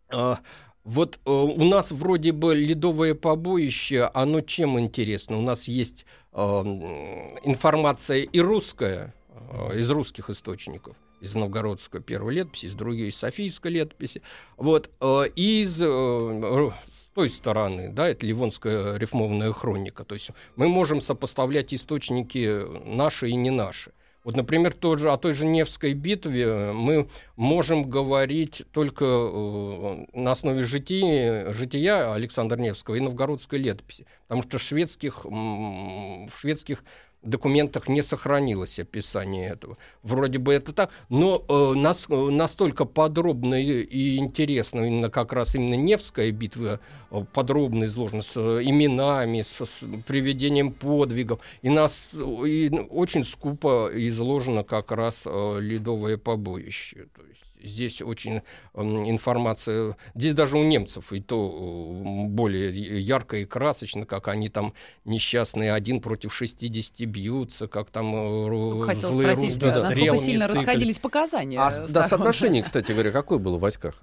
а, 0.08 0.40
вот 0.86 1.20
э, 1.26 1.30
у 1.30 1.64
нас 1.66 1.92
вроде 1.92 2.32
бы 2.32 2.56
ледовое 2.56 3.16
побоище, 3.16 4.10
оно 4.14 4.40
чем 4.40 4.80
интересно? 4.80 5.38
У 5.38 5.42
нас 5.42 5.66
есть 5.66 6.06
э, 6.32 6.40
информация 6.40 8.20
и 8.20 8.40
русская, 8.40 9.14
э, 9.30 9.80
из 9.80 9.92
русских 9.92 10.30
источников, 10.30 10.96
из 11.20 11.36
новгородской 11.36 12.00
первой 12.00 12.36
летописи, 12.36 12.68
из 12.68 12.76
другой, 12.76 13.10
из 13.10 13.18
софийской 13.18 13.74
летописи, 13.74 14.22
вот, 14.56 14.90
э, 15.02 15.24
из 15.36 15.82
э, 15.82 16.72
той 17.14 17.30
стороны, 17.30 17.90
да, 17.90 18.08
это 18.08 18.26
Ливонская 18.26 18.98
рифмованная 18.98 19.54
хроника, 19.54 20.04
то 20.04 20.16
есть 20.16 20.32
мы 20.56 20.68
можем 20.68 21.02
сопоставлять 21.02 21.74
источники 21.74 22.62
наши 22.86 23.30
и 23.30 23.36
не 23.36 23.50
наши. 23.50 23.92
Вот, 24.24 24.38
например, 24.38 24.74
тот 24.74 25.00
же, 25.00 25.12
о 25.12 25.18
той 25.18 25.34
же 25.34 25.46
Невской 25.46 25.94
битве 25.94 26.72
мы 26.72 27.10
можем 27.36 27.90
говорить 27.90 28.64
только 28.72 29.04
э, 29.04 30.06
на 30.14 30.32
основе 30.32 30.64
жития, 30.64 31.52
жития 31.52 32.14
Александра 32.14 32.58
Невского 32.58 32.96
и 32.96 33.02
новгородской 33.02 33.60
летописи, 33.60 34.06
потому 34.28 34.42
что 34.44 34.60
шведских, 34.60 35.26
в 35.26 36.30
шведских 36.38 36.86
документах 37.24 37.88
не 37.88 38.02
сохранилось 38.02 38.80
описание 38.80 39.50
этого. 39.50 39.78
Вроде 40.04 40.38
бы 40.38 40.54
это 40.54 40.74
так, 40.74 40.92
но 41.10 41.44
э, 41.48 41.74
нас, 41.76 42.06
э, 42.10 42.16
настолько 42.16 42.86
подробно 42.86 43.56
и, 43.56 43.82
и 43.82 44.18
интересно 44.18 44.82
именно 44.82 45.10
как 45.10 45.34
раз 45.34 45.56
именно 45.56 45.76
Невская 45.76 46.32
битва 46.32 46.80
э, 47.12 47.26
подробно 47.34 47.86
изложена 47.86 48.22
с 48.22 48.34
э, 48.36 48.62
именами, 48.64 49.42
с, 49.42 49.50
с 49.50 49.78
приведением 50.06 50.72
подвигов, 50.72 51.40
и 51.62 51.70
нас 51.70 51.98
и 52.14 52.72
очень 52.90 53.24
скупо 53.24 53.90
изложено 53.94 54.64
как 54.64 54.92
раз 54.92 55.22
э, 55.26 55.58
ледовое 55.60 56.18
побоище. 56.18 57.08
То 57.16 57.22
есть 57.28 57.43
здесь 57.64 58.02
очень 58.02 58.42
информация, 58.76 59.98
здесь 60.16 60.34
даже 60.34 60.58
у 60.58 60.64
немцев 60.64 61.12
и 61.14 61.22
то 61.22 62.02
более 62.28 62.70
ярко 63.02 63.38
и 63.38 63.46
красочно, 63.46 64.06
как 64.06 64.28
они 64.28 64.50
там 64.50 64.74
несчастные 65.06 65.74
один 65.74 66.02
против 66.02 66.34
60 66.34 67.00
бьются, 67.08 67.68
как 67.68 67.90
там 67.90 68.14
э, 68.16 68.86
Хотел 68.86 69.14
спросить, 69.14 69.60
да, 69.60 69.82
насколько 69.82 70.18
сильно 70.18 70.48
расходились 70.48 71.00
показания. 71.00 71.60
А, 71.60 71.72
да, 71.90 72.04
соотношение, 72.04 72.64
кстати 72.64 72.92
говоря, 72.92 73.12
какое 73.12 73.40
было 73.40 73.58
в 73.58 73.62
войсках? 73.62 74.02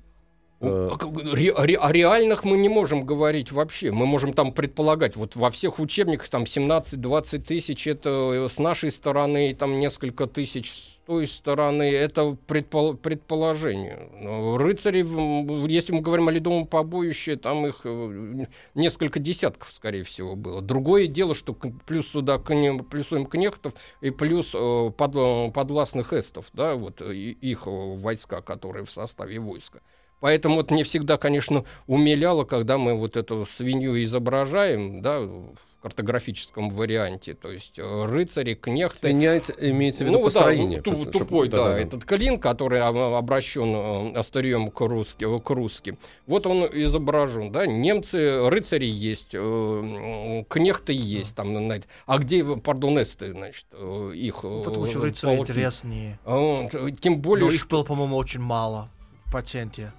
Э, 0.61 0.91
о 0.93 1.93
реальных 1.93 2.45
мы 2.45 2.59
не 2.59 2.69
можем 2.69 3.07
говорить 3.07 3.51
вообще. 3.51 3.93
Мы 3.93 4.05
можем 4.05 4.35
там 4.35 4.53
предполагать, 4.53 5.17
вот 5.17 5.35
во 5.35 5.51
всех 5.51 5.79
учебниках 5.79 6.29
там 6.29 6.43
17-20 6.43 7.39
тысяч, 7.39 7.87
это 7.87 8.47
с 8.51 8.59
нашей 8.59 8.91
стороны, 8.91 9.55
там 9.55 9.79
несколько 9.79 10.27
тысяч 10.27 10.71
с 10.71 11.01
той 11.07 11.27
стороны, 11.27 11.91
это 11.91 12.37
предпол 12.47 12.95
предположение. 12.95 14.11
Рыцари, 14.59 14.99
если 15.67 15.93
мы 15.93 16.03
говорим 16.03 16.29
о 16.29 16.31
ледовом 16.31 16.67
побоище, 16.67 17.37
там 17.37 17.67
их 17.67 17.81
э, 17.85 18.47
несколько 18.75 19.19
десятков, 19.19 19.73
скорее 19.73 20.05
всего, 20.05 20.37
было. 20.37 20.61
Другое 20.61 21.07
дело, 21.07 21.35
что 21.35 21.55
плюс 21.55 22.09
сюда 22.09 22.39
плюсуем 22.39 23.25
кнехтов 23.25 23.73
и 24.03 24.11
плюс 24.11 24.53
э, 24.55 24.91
под, 24.95 25.55
подвластных 25.55 26.13
эстов, 26.13 26.51
да, 26.53 26.75
вот 26.75 27.01
их 27.01 27.63
войска, 27.65 28.43
которые 28.43 28.85
в 28.85 28.91
составе 28.91 29.41
войска. 29.41 29.81
Поэтому 30.21 30.57
вот 30.57 30.71
мне 30.71 30.85
всегда, 30.85 31.17
конечно, 31.17 31.65
умиляло, 31.87 32.45
когда 32.45 32.79
мы 32.79 32.95
вот 32.95 33.17
эту 33.17 33.47
свинью 33.47 34.03
изображаем, 34.05 35.03
да, 35.03 35.21
в 35.21 35.55
картографическом 35.83 36.69
варианте, 36.69 37.35
то 37.35 37.51
есть 37.51 37.79
э, 37.79 38.05
рыцари, 38.05 38.55
кнехты. 38.55 39.09
Меняется, 39.09 39.55
имеется 39.59 40.05
в 40.05 40.09
виду 40.09 40.19
ну, 40.19 40.25
построение. 40.25 40.83
Да, 40.83 40.91
просто, 40.91 41.11
тупой, 41.11 41.49
чтобы, 41.49 41.49
да, 41.49 41.69
да, 41.69 41.75
да, 41.75 41.81
этот 41.81 42.05
клин, 42.05 42.39
который 42.39 42.83
обращен 42.83 44.13
э, 44.15 44.19
острием 44.19 44.71
к, 44.71 44.81
русски, 44.81 45.27
к 45.41 45.51
русским. 45.51 45.97
Вот 46.27 46.47
он 46.47 46.67
изображен, 46.71 47.51
да, 47.51 47.67
немцы, 47.67 48.49
рыцари 48.49 48.87
есть, 48.87 49.31
э, 49.33 50.45
кнехты 50.49 50.93
есть, 50.93 51.35
там, 51.35 51.57
знаете, 51.57 51.87
а 52.07 52.19
где, 52.19 52.45
пардон, 52.45 53.03
эсты, 53.03 53.33
значит, 53.33 53.67
их 53.73 54.43
ну, 54.43 54.63
Потому 54.63 54.87
что 54.87 55.01
рыцари 55.01 55.37
полки. 55.37 55.51
интереснее. 55.51 56.19
Тем 57.01 57.21
более... 57.23 57.47
Но 57.47 57.53
их 57.53 57.67
было, 57.69 57.85
по-моему, 57.85 58.17
очень 58.17 58.41
мало 58.41 58.91
в 59.25 59.33
патенте. 59.33 59.93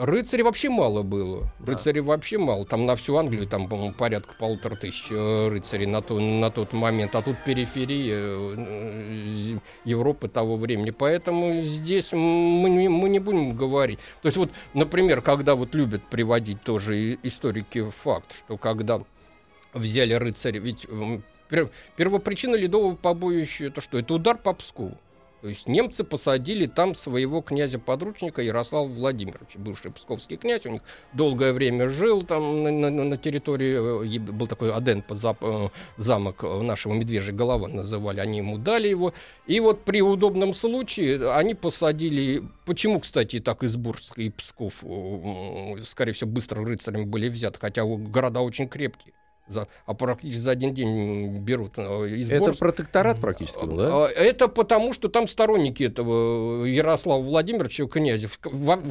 Рыцарей 0.00 0.42
вообще 0.42 0.70
мало 0.70 1.02
было. 1.02 1.50
Да. 1.58 1.72
Рыцарей 1.72 2.00
вообще 2.00 2.38
мало. 2.38 2.64
Там 2.64 2.86
на 2.86 2.96
всю 2.96 3.16
Англию, 3.16 3.46
там, 3.46 3.68
по-моему, 3.68 3.92
порядка 3.92 4.34
полутора 4.38 4.74
тысяч 4.74 5.08
э, 5.10 5.48
рыцарей 5.48 5.84
на, 5.84 6.00
то, 6.00 6.18
на 6.18 6.50
тот 6.50 6.72
момент. 6.72 7.14
А 7.14 7.20
тут 7.20 7.36
периферия 7.44 8.16
э, 8.16 9.58
Европы 9.84 10.28
того 10.28 10.56
времени. 10.56 10.88
Поэтому 10.90 11.60
здесь 11.60 12.12
мы 12.12 12.70
не, 12.70 12.88
мы 12.88 13.10
не 13.10 13.18
будем 13.18 13.54
говорить. 13.54 13.98
То 14.22 14.28
есть 14.28 14.38
вот, 14.38 14.50
например, 14.72 15.20
когда 15.20 15.54
вот 15.54 15.74
любят 15.74 16.02
приводить 16.04 16.62
тоже 16.62 17.18
историки 17.22 17.90
факт, 17.90 18.34
что 18.34 18.56
когда 18.56 19.02
взяли 19.74 20.14
рыцаря, 20.14 20.60
ведь 20.60 20.86
первопричина 21.96 22.56
ледового 22.56 22.94
побоища 22.94 23.66
это 23.66 23.82
что? 23.82 23.98
Это 23.98 24.14
удар 24.14 24.38
по 24.38 24.54
Пскову. 24.54 24.96
То 25.40 25.48
есть 25.48 25.66
немцы 25.66 26.04
посадили 26.04 26.66
там 26.66 26.94
своего 26.94 27.40
князя-подручника 27.40 28.42
Ярослава 28.42 28.86
Владимировича, 28.86 29.58
бывший 29.58 29.90
псковский 29.90 30.36
князь. 30.36 30.66
У 30.66 30.70
них 30.70 30.82
долгое 31.14 31.54
время 31.54 31.88
жил 31.88 32.22
там 32.22 32.62
на, 32.62 32.70
на, 32.70 32.90
на 32.90 33.16
территории, 33.16 34.16
э, 34.16 34.18
был 34.18 34.46
такой 34.46 34.70
Аден 34.70 35.00
под 35.00 35.18
э, 35.24 35.68
замок 35.96 36.42
нашего 36.42 36.92
Медвежья 36.92 37.32
голова 37.32 37.68
называли. 37.68 38.20
Они 38.20 38.38
ему 38.38 38.58
дали 38.58 38.88
его. 38.88 39.14
И 39.46 39.60
вот 39.60 39.84
при 39.84 40.02
удобном 40.02 40.52
случае 40.52 41.32
они 41.32 41.54
посадили... 41.54 42.42
Почему, 42.66 43.00
кстати, 43.00 43.40
так 43.40 43.62
из 43.62 43.76
Бурска 43.76 44.20
и 44.20 44.28
Псков, 44.28 44.84
скорее 45.86 46.12
всего, 46.12 46.30
быстро 46.30 46.64
рыцарями 46.64 47.04
были 47.04 47.28
взяты, 47.28 47.58
хотя 47.58 47.84
города 47.84 48.40
очень 48.40 48.68
крепкие 48.68 49.14
за, 49.50 49.68
а 49.86 49.94
практически 49.94 50.38
за 50.38 50.52
один 50.52 50.74
день 50.74 51.38
берут 51.38 51.74
э, 51.76 52.08
из 52.08 52.30
Это 52.30 52.52
протекторат 52.52 53.20
практически, 53.20 53.64
да? 53.66 54.06
А, 54.06 54.08
это 54.08 54.48
потому, 54.48 54.92
что 54.92 55.08
там 55.08 55.28
сторонники 55.28 55.82
этого 55.82 56.64
Ярослава 56.64 57.22
Владимировича 57.22 57.86
князя, 57.86 58.28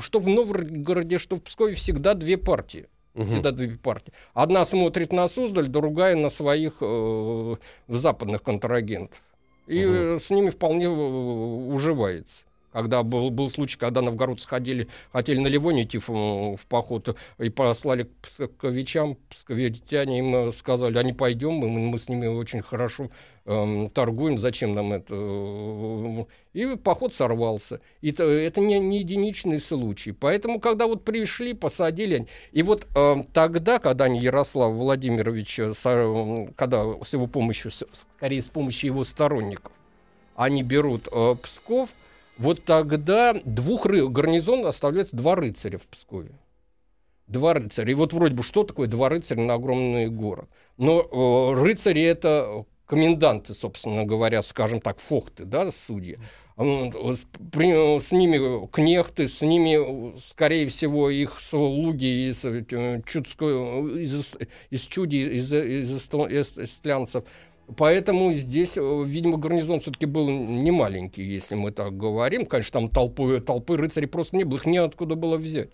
что 0.02 0.20
в 0.20 0.28
Новгороде, 0.28 1.18
что 1.18 1.38
в 1.38 1.42
Пскове 1.42 1.74
всегда 1.76 2.14
две 2.14 2.38
партии. 2.38 2.88
Угу. 3.16 3.26
Всегда 3.26 3.52
две 3.52 3.76
партии. 3.76 4.14
Одна 4.34 4.66
смотрит 4.66 5.12
на 5.12 5.28
Суздаль, 5.28 5.68
другая 5.68 6.16
на 6.16 6.30
своих 6.30 6.74
э, 6.82 7.56
западных 7.88 8.44
контрагентов. 8.44 9.22
И 9.68 9.86
угу. 9.86 10.20
с 10.20 10.30
ними 10.30 10.50
вполне 10.50 10.86
э, 10.86 10.90
уживается 10.90 12.44
когда 12.72 13.04
был, 13.04 13.30
был 13.30 13.50
случай, 13.50 13.78
когда 13.78 14.02
новгородцы 14.02 14.48
ходили, 14.48 14.88
хотели 15.12 15.40
на 15.40 15.48
Ливоне 15.48 15.84
идти 15.84 15.98
в, 15.98 16.08
в 16.08 16.66
поход 16.68 17.16
и 17.40 17.50
послали 17.50 18.04
к 18.04 18.10
псковичам, 18.22 19.18
псковитяне 19.30 20.20
им 20.20 20.54
сказали, 20.54 20.98
а 20.98 21.04
не 21.04 21.14
пойдем, 21.14 21.54
мы, 21.54 21.70
мы 21.70 22.00
с 22.00 22.10
ними 22.10 22.28
очень 22.28 22.62
хорошо 22.62 23.10
эм, 23.46 23.90
торгуем, 23.90 24.38
зачем 24.38 24.76
нам 24.76 24.94
это? 24.94 26.26
И 26.54 26.76
поход 26.76 27.14
сорвался. 27.14 27.82
И 28.02 28.12
это, 28.12 28.24
это 28.24 28.62
не, 28.62 28.80
не 28.80 29.00
единичный 29.00 29.60
случай. 29.60 30.12
Поэтому, 30.12 30.60
когда 30.60 30.88
вот 30.88 31.04
пришли, 31.04 31.54
посадили, 31.54 32.28
и 32.52 32.64
вот 32.64 32.88
э, 32.96 33.24
тогда, 33.34 33.80
когда 33.80 34.06
они 34.06 34.20
Ярослав 34.20 34.74
Владимирович, 34.74 35.60
э, 35.60 35.74
когда 36.56 36.86
с 37.04 37.14
его 37.14 37.28
помощью, 37.28 37.72
скорее 37.72 38.42
с 38.42 38.48
помощью 38.48 38.88
его 38.92 39.04
сторонников, 39.04 39.72
они 40.36 40.64
берут 40.64 41.08
э, 41.12 41.36
Псков, 41.42 41.90
вот 42.40 42.64
тогда 42.64 43.34
двух 43.44 43.86
ры... 43.86 44.08
гарнизон 44.08 44.66
оставляется 44.66 45.16
два 45.16 45.36
рыцаря 45.36 45.78
в 45.78 45.84
Пскове. 45.84 46.32
Два 47.28 47.54
рыцаря. 47.54 47.92
И 47.92 47.96
вот 47.96 48.14
вроде 48.14 48.34
бы 48.34 48.44
что 48.44 48.64
такое 48.64 48.88
два 48.88 49.10
рыцаря 49.10 49.42
на 49.42 49.56
огромный 49.56 50.08
город? 50.08 50.50
Но 50.78 51.02
э, 51.02 51.62
рыцари 51.62 52.02
это 52.02 52.66
коменданты, 52.86 53.54
собственно 53.54 54.06
говоря, 54.06 54.42
скажем 54.42 54.80
так, 54.80 55.00
фохты, 55.00 55.44
да, 55.44 55.70
судьи. 55.86 56.18
При, 56.56 58.00
с 58.00 58.12
ними 58.12 58.68
кнехты, 58.68 59.28
с 59.28 59.42
ними, 59.42 60.18
скорее 60.20 60.68
всего, 60.68 61.10
их 61.10 61.40
слуги 61.42 62.30
из, 62.30 62.44
э, 62.44 63.02
чудской, 63.06 64.04
из, 64.04 64.32
из 64.70 64.82
чуди, 64.84 65.18
из, 65.18 65.54
из, 65.54 65.92
из 65.92 66.58
эстлянцев– 66.58 67.26
Поэтому 67.78 68.34
здесь, 68.34 68.78
э, 68.78 69.04
видимо, 69.06 69.38
гарнизон 69.38 69.80
все-таки 69.80 70.06
был 70.06 70.30
не 70.30 70.72
маленький, 70.72 71.24
если 71.24 71.56
мы 71.56 71.72
так 71.72 71.96
говорим. 71.96 72.46
Конечно, 72.46 72.82
там 72.82 72.90
толпы, 72.90 73.42
толпы 73.42 73.78
рыцарей 73.78 74.08
просто 74.08 74.38
не 74.38 74.44
было, 74.44 74.58
их 74.58 74.66
неоткуда 74.66 75.16
было 75.16 75.38
взять. 75.38 75.70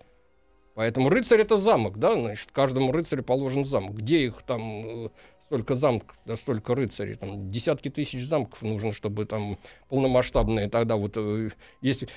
Поэтому 0.74 1.10
рыцарь 1.10 1.42
это 1.42 1.56
замок, 1.56 1.98
да, 1.98 2.20
значит, 2.20 2.52
каждому 2.52 2.92
рыцарю 2.92 3.24
положен 3.24 3.64
замок. 3.64 3.96
Где 3.96 4.26
их 4.26 4.42
там 4.46 5.06
э, 5.06 5.10
столько 5.46 5.76
замков, 5.76 6.18
да, 6.26 6.36
столько 6.36 6.76
рыцарей, 6.76 7.16
там 7.16 7.50
десятки 7.50 7.90
тысяч 7.90 8.26
замков 8.26 8.62
нужно, 8.62 8.92
чтобы 8.92 9.26
там 9.26 9.58
полномасштабные 9.88 10.68
тогда 10.68 10.98
вот, 10.98 11.14
э, 11.16 11.52
если 11.82 12.10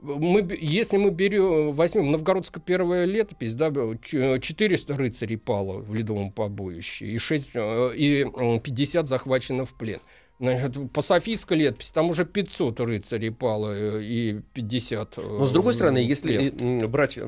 мы, 0.00 0.46
если 0.60 0.96
мы 0.96 1.10
берем, 1.10 1.72
возьмем 1.72 2.10
новгородская 2.12 2.62
первая 2.62 3.04
летопись, 3.04 3.54
да, 3.54 3.70
400 3.70 4.96
рыцарей 4.96 5.36
пало 5.36 5.78
в 5.78 5.94
ледовом 5.94 6.30
побоище, 6.30 7.06
и, 7.06 7.18
6, 7.18 7.50
э, 7.54 7.92
и 7.96 8.24
50 8.62 9.08
захвачено 9.08 9.64
в 9.64 9.74
плен. 9.74 10.00
Значит, 10.38 10.92
по 10.92 11.02
Софийской 11.02 11.56
летописи 11.56 11.92
там 11.92 12.10
уже 12.10 12.24
500 12.24 12.80
рыцарей 12.80 13.30
пало 13.30 13.72
э, 13.72 14.02
и 14.02 14.40
50. 14.54 15.16
Но 15.16 15.46
с 15.46 15.50
другой 15.50 15.74
стороны, 15.74 15.98
если 15.98 16.86
брать 16.86 17.18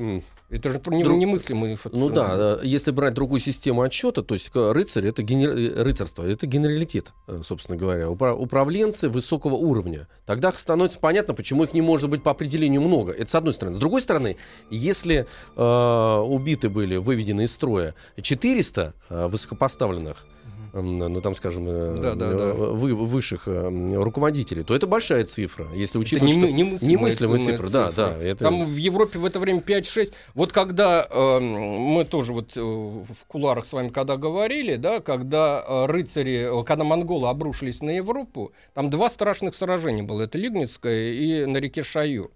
это 0.51 0.69
же 0.69 0.79
Друг... 0.79 1.17
немыслимый 1.17 1.77
Ну 1.93 2.09
да, 2.09 2.59
если 2.61 2.91
брать 2.91 3.13
другую 3.13 3.39
систему 3.39 3.83
отчета, 3.83 4.21
то 4.21 4.33
есть 4.33 4.51
рыцарь 4.53 5.07
это 5.07 5.23
генер... 5.23 5.51
Э, 5.51 5.83
рыцарство, 5.83 6.23
это 6.23 6.45
генералитет, 6.45 7.13
э, 7.27 7.39
собственно 7.41 7.77
говоря, 7.77 8.09
Упра... 8.09 8.33
управленцы 8.33 9.07
высокого 9.07 9.55
уровня. 9.55 10.09
Тогда 10.25 10.51
становится 10.51 10.99
понятно, 10.99 11.33
почему 11.33 11.63
их 11.63 11.73
не 11.73 11.81
может 11.81 12.09
быть 12.09 12.21
по 12.21 12.31
определению 12.31 12.81
много. 12.81 13.13
Это 13.13 13.31
с 13.31 13.35
одной 13.35 13.53
стороны. 13.53 13.77
С 13.77 13.79
другой 13.79 14.01
стороны, 14.01 14.35
если 14.69 15.25
э, 15.55 16.17
убиты 16.19 16.69
были, 16.69 16.97
выведены 16.97 17.43
из 17.43 17.53
строя 17.53 17.95
400 18.21 18.93
э, 19.09 19.27
высокопоставленных, 19.27 20.27
ну 20.73 21.21
там, 21.21 21.35
скажем, 21.35 21.67
э, 21.67 21.97
да, 22.01 22.15
да, 22.15 22.33
да. 22.33 22.53
Вы, 22.53 22.95
высших 22.95 23.47
э, 23.47 23.93
руководителей, 23.95 24.63
то 24.63 24.75
это 24.75 24.87
большая 24.87 25.25
цифра, 25.25 25.67
если 25.73 25.97
учитывать, 25.97 26.35
это 26.35 26.51
не, 26.51 26.77
что... 26.77 26.85
Немыслимая, 26.85 27.39
цифра, 27.39 27.67
цифра, 27.67 27.69
да, 27.69 27.91
да. 27.91 28.17
Это... 28.17 28.45
Там 28.45 28.65
в 28.65 28.75
Европе 28.75 29.19
в 29.19 29.25
это 29.25 29.39
время 29.39 29.59
5-6. 29.59 30.13
Вот 30.33 30.51
когда 30.51 31.07
э, 31.09 31.39
мы 31.39 32.05
тоже 32.05 32.33
вот 32.33 32.51
э, 32.55 32.61
в 32.61 33.25
куларах 33.27 33.65
с 33.65 33.73
вами 33.73 33.89
когда 33.89 34.17
говорили, 34.17 34.75
да, 34.75 34.99
когда 34.99 35.63
э, 35.67 35.85
рыцари, 35.87 36.63
когда 36.65 36.83
монголы 36.83 37.29
обрушились 37.29 37.81
на 37.81 37.91
Европу, 37.91 38.53
там 38.73 38.89
два 38.89 39.09
страшных 39.09 39.55
сражения 39.55 40.03
было, 40.03 40.23
это 40.23 40.37
Лигницкое 40.37 41.13
и 41.13 41.45
на 41.45 41.57
реке 41.57 41.83
Шаю. 41.83 42.31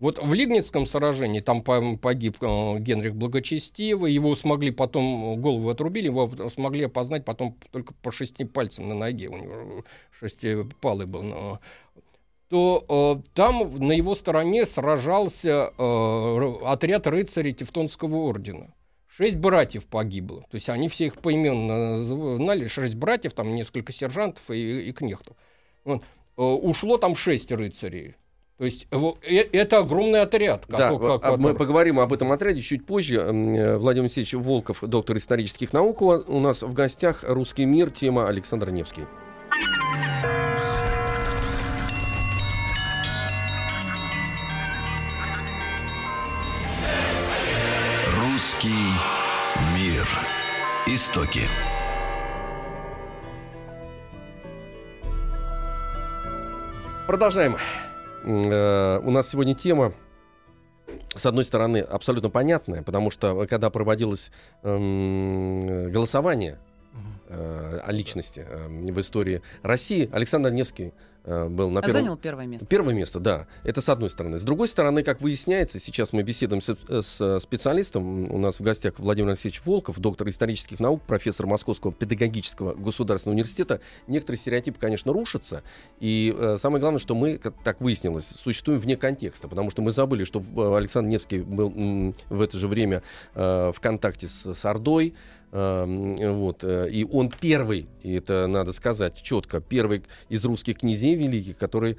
Вот 0.00 0.22
в 0.22 0.32
Лигницком 0.32 0.86
сражении 0.86 1.40
там 1.40 1.62
погиб 1.62 2.36
э, 2.40 2.78
Генрих 2.78 3.16
Благочестивый, 3.16 4.12
его 4.12 4.36
смогли 4.36 4.70
потом, 4.70 5.32
э, 5.32 5.36
голову 5.36 5.70
отрубили, 5.70 6.06
его 6.06 6.30
смогли 6.50 6.84
опознать 6.84 7.24
потом 7.24 7.58
только 7.72 7.94
по 7.94 8.12
шести 8.12 8.44
пальцам 8.44 8.88
на 8.88 8.94
ноге, 8.94 9.28
у 9.28 9.36
него 9.36 9.84
шестипалый 10.20 11.06
был. 11.06 11.22
Но, 11.22 11.60
то 12.48 12.84
э, 12.88 13.28
там 13.34 13.76
на 13.78 13.92
его 13.92 14.14
стороне 14.14 14.66
сражался 14.66 15.72
э, 15.76 16.54
отряд 16.64 17.06
рыцарей 17.06 17.52
Тевтонского 17.52 18.16
ордена. 18.16 18.74
Шесть 19.06 19.36
братьев 19.36 19.86
погибло. 19.86 20.42
То 20.42 20.54
есть 20.54 20.68
они 20.68 20.88
все 20.88 21.06
их 21.06 21.16
поименно 21.16 22.00
знали. 22.00 22.68
Шесть 22.68 22.94
братьев, 22.94 23.32
там 23.32 23.54
несколько 23.54 23.92
сержантов 23.92 24.48
и, 24.48 24.88
и 24.88 24.92
кнехтов. 24.92 25.36
Вот. 25.84 26.02
Э, 26.36 26.42
ушло 26.42 26.98
там 26.98 27.16
шесть 27.16 27.50
рыцарей. 27.50 28.14
То 28.58 28.64
есть 28.64 28.88
э, 28.90 29.36
это 29.52 29.78
огромный 29.78 30.20
отряд. 30.20 30.64
Да, 30.68 30.92
как, 30.98 31.22
как, 31.22 31.38
мы 31.38 31.54
поговорим 31.54 32.00
об 32.00 32.12
этом 32.12 32.32
отряде 32.32 32.60
чуть 32.60 32.84
позже. 32.84 33.20
Э, 33.20 33.76
Владимир 33.76 34.06
Алексеевич 34.06 34.34
Волков, 34.34 34.78
доктор 34.82 35.16
исторических 35.16 35.72
наук, 35.72 36.02
у 36.02 36.40
нас 36.40 36.62
в 36.62 36.72
гостях 36.72 37.22
«Русский 37.22 37.64
мир», 37.64 37.90
тема 37.90 38.28
Александр 38.28 38.70
Невский. 38.70 39.04
«Русский 48.16 48.68
мир». 49.76 50.06
Истоки. 50.86 51.42
Продолжаем. 57.06 57.56
Э, 58.24 59.00
у 59.04 59.10
нас 59.10 59.28
сегодня 59.28 59.54
тема 59.54 59.94
с 61.14 61.26
одной 61.26 61.44
стороны, 61.44 61.78
абсолютно 61.78 62.30
понятная, 62.30 62.82
потому 62.82 63.10
что 63.10 63.46
когда 63.46 63.70
проводилось 63.70 64.30
эм, 64.62 65.90
голосование 65.90 66.58
э, 67.28 67.80
о 67.82 67.92
личности 67.92 68.46
э, 68.48 68.68
в 68.68 69.00
истории 69.00 69.42
России, 69.62 70.08
Александр 70.12 70.50
Невский 70.50 70.92
Э, 71.17 71.17
был 71.48 71.70
на 71.70 71.80
а 71.80 71.82
первом... 71.82 71.92
занял 71.92 72.16
первое 72.16 72.46
место. 72.46 72.66
Первое 72.66 72.94
место, 72.94 73.20
да. 73.20 73.46
Это 73.64 73.80
с 73.80 73.88
одной 73.88 74.10
стороны. 74.10 74.38
С 74.38 74.42
другой 74.42 74.68
стороны, 74.68 75.02
как 75.02 75.20
выясняется, 75.20 75.78
сейчас 75.78 76.12
мы 76.12 76.22
беседуем 76.22 76.62
с, 76.62 76.76
с 76.88 77.40
специалистом. 77.40 78.32
У 78.32 78.38
нас 78.38 78.60
в 78.60 78.62
гостях 78.62 78.94
Владимир 78.98 79.30
Алексеевич 79.30 79.64
Волков, 79.64 79.98
доктор 79.98 80.28
исторических 80.28 80.80
наук, 80.80 81.02
профессор 81.02 81.46
Московского 81.46 81.92
педагогического 81.92 82.74
государственного 82.74 83.34
университета. 83.34 83.80
Некоторые 84.06 84.38
стереотипы, 84.38 84.78
конечно, 84.80 85.12
рушатся. 85.12 85.62
И 86.00 86.34
э, 86.36 86.56
самое 86.58 86.80
главное, 86.80 87.00
что 87.00 87.14
мы, 87.14 87.38
как 87.38 87.54
так 87.62 87.80
выяснилось, 87.80 88.26
существуем 88.26 88.80
вне 88.80 88.96
контекста. 88.96 89.48
Потому 89.48 89.70
что 89.70 89.82
мы 89.82 89.92
забыли, 89.92 90.24
что 90.24 90.40
э, 90.40 90.76
Александр 90.76 91.10
Невский 91.10 91.40
был 91.40 91.72
м, 91.74 92.14
в 92.28 92.40
это 92.40 92.58
же 92.58 92.68
время 92.68 93.02
э, 93.34 93.72
в 93.74 93.80
контакте 93.80 94.28
с, 94.28 94.54
с 94.54 94.64
Ордой. 94.64 95.14
Эм, 95.50 96.14
вот, 96.40 96.62
э, 96.62 96.90
и 96.90 97.04
он 97.04 97.30
первый, 97.30 97.86
и 98.02 98.12
это 98.12 98.46
надо 98.46 98.72
сказать 98.72 99.22
четко, 99.22 99.60
первый 99.60 100.02
из 100.28 100.44
русских 100.44 100.80
князей 100.80 101.14
великих, 101.14 101.56
который 101.56 101.96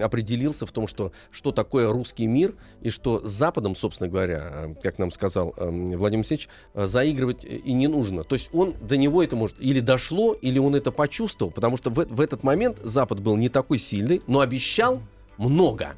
определился 0.00 0.66
в 0.66 0.72
том, 0.72 0.86
что, 0.86 1.10
что 1.32 1.50
такое 1.50 1.90
русский 1.90 2.28
мир, 2.28 2.54
и 2.80 2.90
что 2.90 3.20
Западом, 3.26 3.74
собственно 3.74 4.08
говоря, 4.08 4.50
э, 4.52 4.74
как 4.80 4.98
нам 5.00 5.10
сказал 5.10 5.52
эм, 5.56 5.90
Владимир 5.98 6.20
Алексеевич, 6.20 6.48
э, 6.74 6.86
заигрывать 6.86 7.44
и 7.44 7.72
не 7.72 7.88
нужно. 7.88 8.22
То 8.22 8.36
есть 8.36 8.50
он 8.52 8.74
до 8.80 8.96
него 8.96 9.20
это 9.20 9.34
может 9.34 9.56
или 9.58 9.80
дошло, 9.80 10.34
или 10.34 10.60
он 10.60 10.76
это 10.76 10.92
почувствовал, 10.92 11.50
потому 11.50 11.76
что 11.76 11.90
в, 11.90 12.06
в 12.06 12.20
этот 12.20 12.44
момент 12.44 12.78
Запад 12.84 13.20
был 13.20 13.36
не 13.36 13.48
такой 13.48 13.80
сильный, 13.80 14.22
но 14.28 14.40
обещал 14.40 15.02
много. 15.38 15.96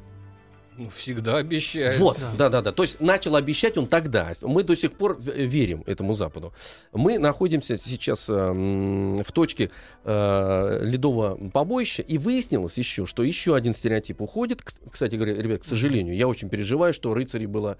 Ну, 0.77 0.89
всегда 0.89 1.37
обещает. 1.37 1.97
Вот, 1.99 2.19
да. 2.37 2.49
да, 2.49 2.61
да, 2.61 2.71
То 2.71 2.83
есть 2.83 2.99
начал 2.99 3.35
обещать 3.35 3.77
он 3.77 3.87
тогда. 3.87 4.31
Мы 4.41 4.63
до 4.63 4.75
сих 4.75 4.93
пор 4.93 5.17
верим 5.19 5.83
этому 5.85 6.13
Западу. 6.13 6.53
Мы 6.91 7.17
находимся 7.17 7.77
сейчас 7.77 8.29
э, 8.29 8.33
в 8.33 9.31
точке 9.31 9.71
э, 10.03 10.79
ледового 10.83 11.49
побоища, 11.49 12.01
и 12.01 12.17
выяснилось 12.17 12.77
еще, 12.77 13.05
что 13.05 13.23
еще 13.23 13.55
один 13.55 13.73
стереотип 13.73 14.21
уходит. 14.21 14.61
Кстати 14.91 15.15
говоря, 15.15 15.35
ребят, 15.35 15.61
к 15.61 15.65
сожалению, 15.65 16.15
я 16.15 16.27
очень 16.27 16.49
переживаю, 16.49 16.93
что 16.93 17.13
рыцарей 17.13 17.47
было 17.47 17.77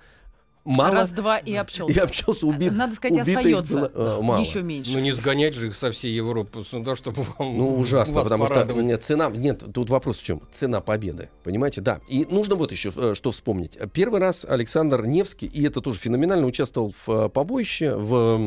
мало. 0.65 0.95
Раз-два 0.95 1.37
и 1.37 1.53
обчелся. 1.53 1.93
И 1.93 1.99
обчелся, 1.99 2.47
убит. 2.47 2.71
Надо 2.71 2.95
сказать, 2.95 3.19
остается 3.19 3.73
было, 3.73 3.91
э, 3.93 4.21
мало. 4.21 4.41
еще 4.41 4.61
меньше. 4.61 4.91
Ну 4.91 4.99
не 4.99 5.11
сгонять 5.11 5.53
же 5.53 5.67
их 5.67 5.75
со 5.75 5.91
всей 5.91 6.13
Европы 6.13 6.63
сюда, 6.69 6.95
чтобы 6.95 7.23
вам 7.37 7.57
Ну 7.57 7.77
ужасно, 7.77 8.23
потому 8.23 8.47
порадовать. 8.47 8.83
что 8.83 8.87
нет, 8.87 9.03
цена... 9.03 9.29
Нет, 9.29 9.63
тут 9.73 9.89
вопрос 9.89 10.19
в 10.19 10.23
чем? 10.23 10.41
Цена 10.51 10.81
победы. 10.81 11.29
Понимаете? 11.43 11.81
Да. 11.81 12.01
И 12.07 12.25
нужно 12.29 12.55
вот 12.55 12.71
еще 12.71 12.91
э, 12.95 13.13
что 13.15 13.31
вспомнить. 13.31 13.77
Первый 13.93 14.19
раз 14.19 14.45
Александр 14.45 15.05
Невский, 15.05 15.45
и 15.47 15.65
это 15.65 15.81
тоже 15.81 15.99
феноменально, 15.99 16.47
участвовал 16.47 16.93
в 17.05 17.09
э, 17.09 17.29
побоище, 17.29 17.95
в, 17.95 18.37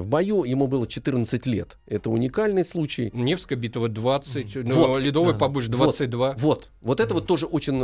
в 0.00 0.06
бою. 0.06 0.44
Ему 0.44 0.66
было 0.66 0.86
14 0.86 1.46
лет. 1.46 1.78
Это 1.86 2.10
уникальный 2.10 2.64
случай. 2.64 3.10
Невская 3.12 3.58
битва 3.58 3.88
20, 3.88 4.56
вот. 4.56 4.64
но 4.64 4.98
Ледовый 4.98 5.32
да. 5.32 5.38
побоище 5.38 5.70
22. 5.70 6.28
Вот, 6.32 6.38
вот. 6.38 6.70
Вот 6.80 7.00
это 7.00 7.14
вот 7.14 7.26
тоже 7.26 7.46
очень 7.46 7.74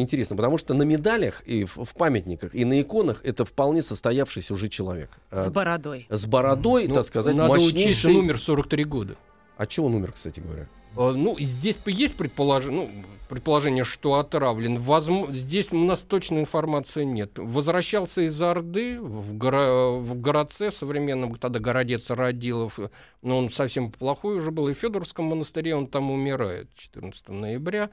интересно, 0.00 0.36
потому 0.36 0.58
что 0.58 0.74
на 0.74 0.82
медалях 0.82 1.42
и 1.46 1.64
в, 1.64 1.76
в 1.84 1.94
памятниках, 1.94 2.54
и 2.54 2.64
на 2.64 2.80
иконах 2.80 3.20
это 3.24 3.37
это 3.38 3.44
вполне 3.44 3.82
состоявшийся 3.82 4.52
уже 4.52 4.68
человек. 4.68 5.10
С 5.30 5.46
а, 5.46 5.50
бородой. 5.50 6.06
С 6.10 6.26
бородой, 6.26 6.88
ну, 6.88 6.94
так 6.94 7.04
сказать, 7.04 7.36
надо 7.36 7.54
мощнейший... 7.54 7.90
Учить, 7.90 8.04
он 8.06 8.16
умер 8.16 8.40
43 8.40 8.84
года. 8.84 9.16
А 9.56 9.66
чего 9.66 9.86
он 9.86 9.94
умер, 9.94 10.12
кстати 10.12 10.40
говоря? 10.40 10.68
А, 10.96 11.12
ну, 11.12 11.36
здесь 11.38 11.78
есть 11.86 12.16
предположение, 12.16 12.88
ну, 12.88 13.04
предположение, 13.28 13.84
что 13.84 14.14
отравлен. 14.14 14.80
Возможно, 14.80 15.32
здесь 15.32 15.70
у 15.70 15.76
нас 15.76 16.02
точной 16.02 16.40
информации 16.40 17.04
нет. 17.04 17.30
Возвращался 17.36 18.22
из 18.22 18.42
Орды 18.42 19.00
в, 19.00 19.36
горо... 19.36 19.98
в 20.00 20.20
городце 20.20 20.72
современном, 20.72 21.36
тогда 21.36 21.60
городец 21.60 22.10
Родилов, 22.10 22.80
но 23.22 23.38
он 23.38 23.52
совсем 23.52 23.92
плохой 23.92 24.38
уже 24.38 24.50
был, 24.50 24.66
и 24.68 24.74
в 24.74 24.78
Федоровском 24.78 25.26
монастыре 25.26 25.76
он 25.76 25.86
там 25.86 26.10
умирает 26.10 26.74
14 26.74 27.28
ноября. 27.28 27.90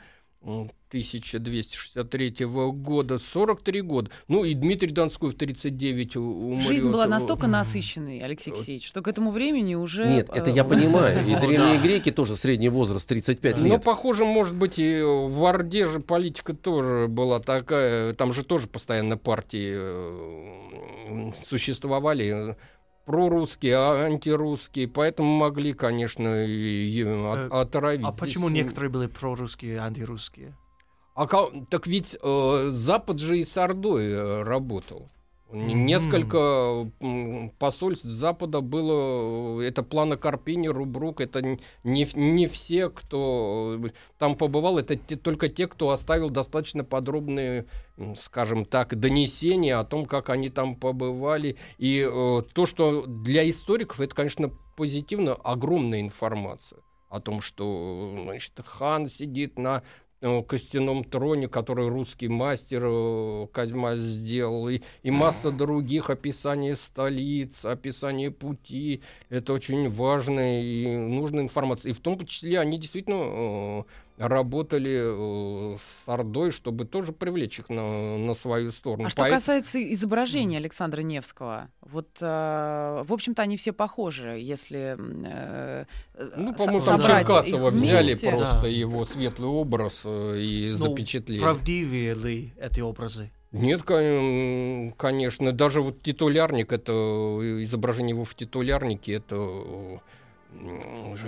1263 0.96 2.46
года, 2.46 3.20
43 3.20 3.82
года. 3.82 4.12
Ну 4.30 4.46
и 4.46 4.54
Дмитрий 4.54 4.92
Донской 4.92 5.32
в 5.32 5.36
39 5.36 6.16
умрет. 6.16 6.68
Жизнь 6.68 6.90
была 6.90 7.06
настолько 7.06 7.48
насыщенной, 7.48 8.20
Алексей 8.20 8.52
Алексеевич, 8.52 8.88
что 8.88 9.02
к 9.02 9.08
этому 9.10 9.32
времени 9.32 9.76
уже... 9.76 10.08
Нет, 10.08 10.30
это 10.34 10.50
я 10.50 10.64
э, 10.64 10.66
понимаю. 10.66 11.20
И 11.28 11.36
древние 11.40 11.80
греки 11.80 12.12
тоже 12.12 12.38
средний 12.38 12.70
возраст 12.70 13.08
35 13.10 13.60
лет. 13.60 13.68
Но, 13.68 13.80
похоже, 13.80 14.24
может 14.24 14.56
быть, 14.56 14.80
и 14.80 15.02
в 15.02 15.44
Орде 15.46 15.86
же 15.88 16.00
политика 16.00 16.54
тоже 16.54 17.08
была 17.08 17.42
такая. 17.42 18.14
Там 18.14 18.32
же 18.32 18.44
тоже 18.44 18.68
постоянно 18.68 19.18
партии 19.18 19.74
э, 19.76 21.32
существовали 21.48 22.56
прорусские, 23.06 23.76
а 23.76 24.06
антирусские, 24.06 24.88
поэтому 24.88 25.38
могли, 25.38 25.74
конечно, 25.74 26.46
и, 26.46 27.04
от, 27.04 27.38
э, 27.38 27.48
отравить. 27.50 28.06
А 28.06 28.12
почему 28.12 28.50
некоторые 28.50 28.90
были 28.90 29.08
прорусские, 29.08 29.80
антирусские? 29.80 30.56
А 31.16 31.28
так 31.70 31.88
ведь 31.88 32.18
э, 32.22 32.68
Запад 32.70 33.20
же 33.20 33.40
и 33.40 33.46
с 33.46 33.58
Ордой 33.58 34.12
э, 34.12 34.44
работал. 34.44 35.10
Несколько 35.52 36.92
посольств 37.60 38.04
Запада 38.04 38.62
было, 38.62 39.62
это 39.62 39.84
плана 39.84 40.18
Карпини, 40.18 40.68
Рубрук, 40.68 41.22
это 41.22 41.42
не, 41.84 42.08
не 42.14 42.48
все, 42.48 42.90
кто 42.90 43.80
там 44.18 44.36
побывал, 44.36 44.80
это 44.80 44.96
те, 44.98 45.16
только 45.16 45.48
те, 45.48 45.68
кто 45.68 45.92
оставил 45.92 46.30
достаточно 46.30 46.84
подробные, 46.84 47.68
скажем 48.16 48.66
так, 48.66 49.00
донесения 49.00 49.80
о 49.80 49.86
том, 49.86 50.08
как 50.08 50.30
они 50.30 50.50
там 50.50 50.76
побывали. 50.76 51.58
И 51.78 52.00
э, 52.00 52.42
то, 52.54 52.66
что 52.66 53.06
для 53.06 53.48
историков, 53.50 54.02
это, 54.02 54.14
конечно, 54.14 54.52
позитивно, 54.76 55.36
огромная 55.36 56.02
информация 56.02 56.80
о 57.08 57.22
том, 57.22 57.40
что 57.40 58.18
значит, 58.26 58.52
хан 58.66 59.08
сидит 59.08 59.58
на 59.58 59.78
Э, 59.78 60.05
костяном 60.48 61.04
троне, 61.04 61.48
который 61.48 61.88
русский 61.88 62.28
мастер 62.28 62.84
э, 62.86 63.48
Козьма 63.52 63.96
сделал, 63.96 64.70
и, 64.70 64.82
и 65.04 65.12
масса 65.12 65.52
других 65.52 66.10
описаний 66.10 66.76
столиц, 66.76 67.64
описаний 67.66 68.32
пути. 68.32 69.02
Это 69.30 69.54
очень 69.54 69.90
важная 69.90 70.62
и 70.62 70.98
нужная 70.98 71.44
информация. 71.44 71.92
И 71.92 71.94
в 71.94 72.00
том 72.00 72.26
числе 72.26 72.60
они 72.60 72.78
действительно 72.78 73.16
э, 73.18 73.84
работали 74.18 75.74
э, 75.74 75.78
с 75.78 76.10
Ордой, 76.10 76.52
чтобы 76.52 76.86
тоже 76.86 77.12
привлечь 77.12 77.60
их 77.60 77.70
на, 77.70 78.18
на 78.18 78.34
свою 78.34 78.72
сторону. 78.72 79.08
А 79.08 79.10
что 79.10 79.28
касается 79.30 79.82
изображения 79.94 80.58
Александра 80.58 81.02
Невского, 81.02 81.70
вот, 81.82 82.10
э, 82.22 83.04
в 83.06 83.12
общем-то, 83.12 83.42
они 83.42 83.58
все 83.58 83.74
похожи, 83.74 84.38
если 84.40 84.98
э, 84.98 85.86
Ну, 86.38 86.54
по-моему, 86.54 86.82
там 86.82 87.02
Черкасова 87.02 87.72
взяли 87.72 88.16
просто 88.16 88.62
да. 88.62 88.68
его 88.68 89.06
светлый 89.06 89.50
образ 89.50 90.02
э, 90.06 90.40
и 90.40 90.72
ну, 90.78 90.90
запечатлели. 90.90 91.42
Правдивее 91.42 92.14
ли 92.14 92.54
эти 92.60 92.80
образы? 92.80 93.32
Нет, 93.52 93.84
конечно. 93.84 95.52
Даже 95.54 95.82
вот 95.82 96.02
титулярник, 96.02 96.74
это 96.74 96.92
э, 96.92 97.64
изображение 97.64 98.14
его 98.14 98.26
в 98.26 98.36
титулярнике, 98.36 99.14
это 99.14 100.02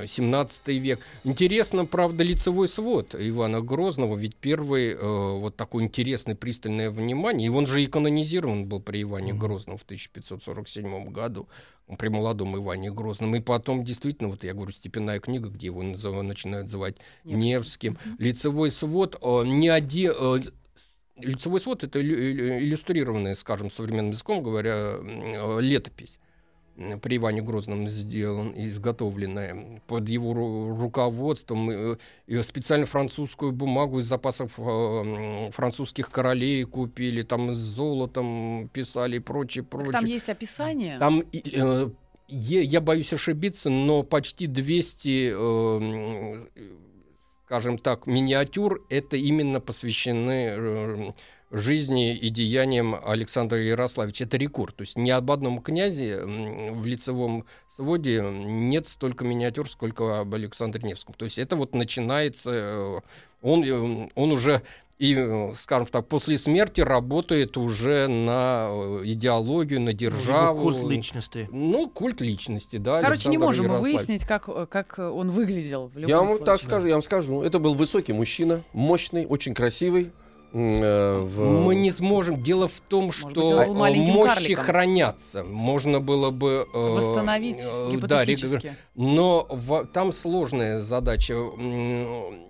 17 0.08 0.68
век. 0.68 1.00
Интересно, 1.24 1.86
правда, 1.86 2.24
лицевой 2.24 2.68
свод 2.68 3.16
Ивана 3.18 3.62
Грозного, 3.62 4.18
ведь 4.18 4.36
первый 4.36 4.92
э, 4.92 4.98
вот 5.00 5.56
такой 5.56 5.84
интересный 5.84 6.36
пристальное 6.36 6.90
внимание, 6.90 7.48
и 7.48 7.50
он 7.50 7.68
же 7.68 7.84
и 7.84 7.88
канонизирован 7.88 8.66
был 8.66 8.80
при 8.80 9.04
Иване 9.04 9.34
Грозном 9.34 9.78
в 9.78 9.84
1547 9.84 11.12
году, 11.12 11.48
при 11.98 12.10
молодом 12.10 12.58
Иване 12.58 12.92
Грозном, 12.92 13.36
и 13.36 13.40
потом 13.40 13.84
действительно, 13.84 14.30
вот 14.30 14.44
я 14.44 14.54
говорю, 14.54 14.72
степенная 14.72 15.20
книга, 15.20 15.50
где 15.50 15.68
его 15.68 15.84
называют, 15.84 16.28
начинают 16.28 16.70
звать 16.70 16.96
Невским. 17.24 17.40
Невским. 17.40 17.98
Лицевой 18.20 18.72
свод 18.72 19.18
э, 19.22 19.44
не 19.46 19.70
один... 19.70 20.14
Э, 20.18 20.40
лицевой 21.18 21.60
свод— 21.60 21.84
это 21.86 22.02
иллюстрированная, 22.02 23.36
скажем, 23.36 23.72
современным 23.72 24.12
языком 24.12 24.44
говоря, 24.44 24.98
э, 25.00 25.58
летопись 25.62 26.20
при 27.02 27.18
Иване 27.18 27.42
Грозном 27.42 27.88
сделан, 27.88 28.54
изготовленная 28.56 29.82
под 29.88 30.08
его 30.08 30.34
руководством, 30.34 31.70
э, 31.70 31.98
и 32.28 32.42
специально 32.44 32.86
французскую 32.86 33.52
бумагу 33.52 34.00
из 34.00 34.06
запасов 34.06 34.54
э, 34.58 35.50
французских 35.52 36.12
королей 36.12 36.64
купили, 36.66 37.24
там 37.24 37.54
с 37.54 37.58
золотом 37.58 38.70
писали 38.72 39.18
и 39.18 39.20
прочее, 39.20 39.64
прочее. 39.64 39.92
Там 39.92 40.06
есть 40.06 40.30
описание? 40.30 41.00
Там, 41.00 41.24
э, 41.34 41.90
я 42.28 42.82
боюсь 42.82 43.12
ошибиться, 43.14 43.70
но 43.70 44.04
почти 44.04 44.48
200 44.48 46.28
скажем 47.46 47.78
так, 47.78 48.08
миниатюр 48.08 48.86
это 48.90 49.16
именно 49.16 49.62
посвящены 49.62 51.14
жизни 51.52 52.16
и 52.16 52.30
деяниям 52.30 52.96
Александра 52.96 53.62
Ярославича. 53.62 54.26
Это 54.26 54.38
рекорд. 54.38 54.76
То 54.76 54.82
есть 54.82 54.98
ни 54.98 55.10
об 55.10 55.32
одном 55.32 55.62
князе 55.62 56.22
в 56.22 56.86
лицевом 56.86 57.46
своде 57.76 58.22
нет 58.22 58.88
столько 58.88 59.24
миниатюр, 59.24 59.70
сколько 59.70 60.20
об 60.20 60.34
Александре 60.34 60.82
Невском. 60.84 61.16
То 61.16 61.26
есть 61.26 61.38
это 61.38 61.56
вот 61.56 61.74
начинается... 61.76 62.52
Э, 62.52 63.00
он, 63.42 63.64
э, 63.64 64.10
он 64.16 64.32
уже 64.32 64.64
и, 64.98 65.16
э, 65.16 65.52
скажем 65.54 65.86
так, 65.86 66.08
после 66.08 66.40
смерти 66.40 66.82
работает 66.82 67.56
уже 67.56 68.08
на 68.08 68.70
идеологию, 69.04 69.80
на 69.80 69.94
державу. 69.94 70.64
культ 70.64 70.90
личности. 70.90 71.48
Ну, 71.52 71.88
культ 71.88 72.20
личности, 72.20 72.78
да. 72.78 73.02
Короче, 73.02 73.30
Александр 73.30 73.30
не 73.30 73.38
можем 73.38 73.68
мы 73.68 73.80
выяснить, 73.80 74.26
как, 74.26 74.70
как 74.70 74.98
он 74.98 75.30
выглядел. 75.30 75.92
В 75.94 76.00
я 76.00 76.18
вам 76.18 76.30
случае. 76.30 76.46
так 76.46 76.62
скажу, 76.62 76.88
я 76.88 76.94
вам 76.94 77.04
скажу. 77.04 77.44
Это 77.44 77.60
был 77.60 77.76
высокий 77.76 78.14
мужчина, 78.14 78.64
мощный, 78.74 79.28
очень 79.28 79.54
красивый. 79.54 80.12
Э, 80.54 81.20
в... 81.20 81.64
Мы 81.64 81.76
не 81.76 81.92
сможем. 81.92 82.42
Дело 82.42 82.68
в 82.68 82.80
том, 82.80 83.06
Может 83.06 83.32
что 83.32 83.58
быть, 83.58 83.68
мощи 83.70 84.28
карликом. 84.28 84.66
хранятся. 84.66 85.44
Можно 85.44 86.00
было 86.00 86.32
бы... 86.32 86.68
Э, 86.74 86.78
Восстановить 86.96 87.64
э, 87.66 87.92
гипотетически. 87.92 88.68
Да, 88.68 88.76
но 88.96 89.46
в, 89.50 89.86
там 89.88 90.14
сложная 90.14 90.82
задача. 90.82 91.38
Он 91.38 92.48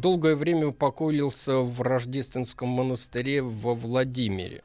долгое 0.00 0.36
время 0.36 0.72
покоился 0.72 1.60
в 1.60 1.80
рождественском 1.80 2.68
монастыре 2.68 3.40
во 3.42 3.74
Владимире. 3.74 4.62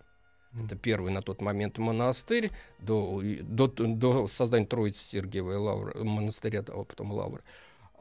Это 0.65 0.75
первый 0.75 1.11
на 1.11 1.21
тот 1.21 1.41
момент 1.41 1.77
монастырь 1.77 2.49
до, 2.79 3.21
до, 3.23 3.67
до 3.67 4.27
создания 4.27 4.65
Троицы 4.65 4.99
Сергиевой 5.07 5.57
лавры, 5.57 6.03
монастыря, 6.03 6.63
а 6.67 6.83
потом 6.83 7.11
лавры. 7.11 7.43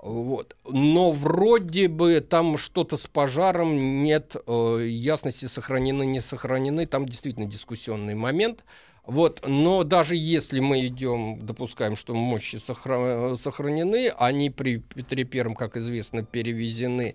Вот. 0.01 0.57
Но 0.65 1.11
вроде 1.11 1.89
бы 1.89 2.21
там 2.21 2.57
что-то 2.57 2.97
с 2.97 3.07
пожаром, 3.07 4.03
нет 4.03 4.37
э, 4.47 4.87
ясности, 4.89 5.47
сохранены, 5.47 6.07
не 6.07 6.21
сохранены. 6.21 6.87
Там 6.87 7.07
действительно 7.07 7.47
дискуссионный 7.47 8.15
момент. 8.15 8.65
Вот. 9.05 9.45
Но 9.47 9.83
даже 9.83 10.15
если 10.15 10.61
мы 10.61 10.87
идем, 10.87 11.45
допускаем, 11.45 11.97
что 11.97 12.15
мощи 12.15 12.57
сохранены, 12.57 14.09
они 14.17 14.51
при 14.51 14.79
Петре 14.79 15.25
Первом, 15.25 15.57
как 15.57 15.77
известно, 15.77 16.23
перевезены 16.23 17.15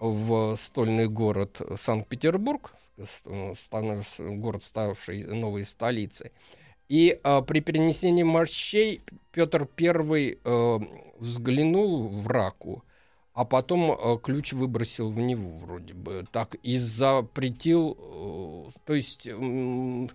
в 0.00 0.56
стольный 0.56 1.08
город 1.08 1.60
Санкт-Петербург, 1.80 2.72
город, 4.18 4.62
ставший 4.64 5.24
новой 5.24 5.64
столицей. 5.64 6.32
И 6.88 7.18
э, 7.22 7.42
при 7.42 7.60
перенесении 7.60 8.22
мощей 8.22 9.02
Петр 9.32 9.68
I 9.78 10.38
э, 10.44 10.78
взглянул 11.18 12.08
в 12.08 12.28
раку, 12.28 12.84
а 13.32 13.44
потом 13.44 13.90
э, 13.92 14.18
ключ 14.22 14.52
выбросил 14.52 15.10
в 15.10 15.18
него 15.18 15.58
вроде 15.58 15.94
бы. 15.94 16.26
Так 16.30 16.56
и 16.56 16.78
запретил, 16.78 17.96
э, 17.98 18.78
то 18.84 18.94
есть... 18.94 19.26
Э, 19.26 20.08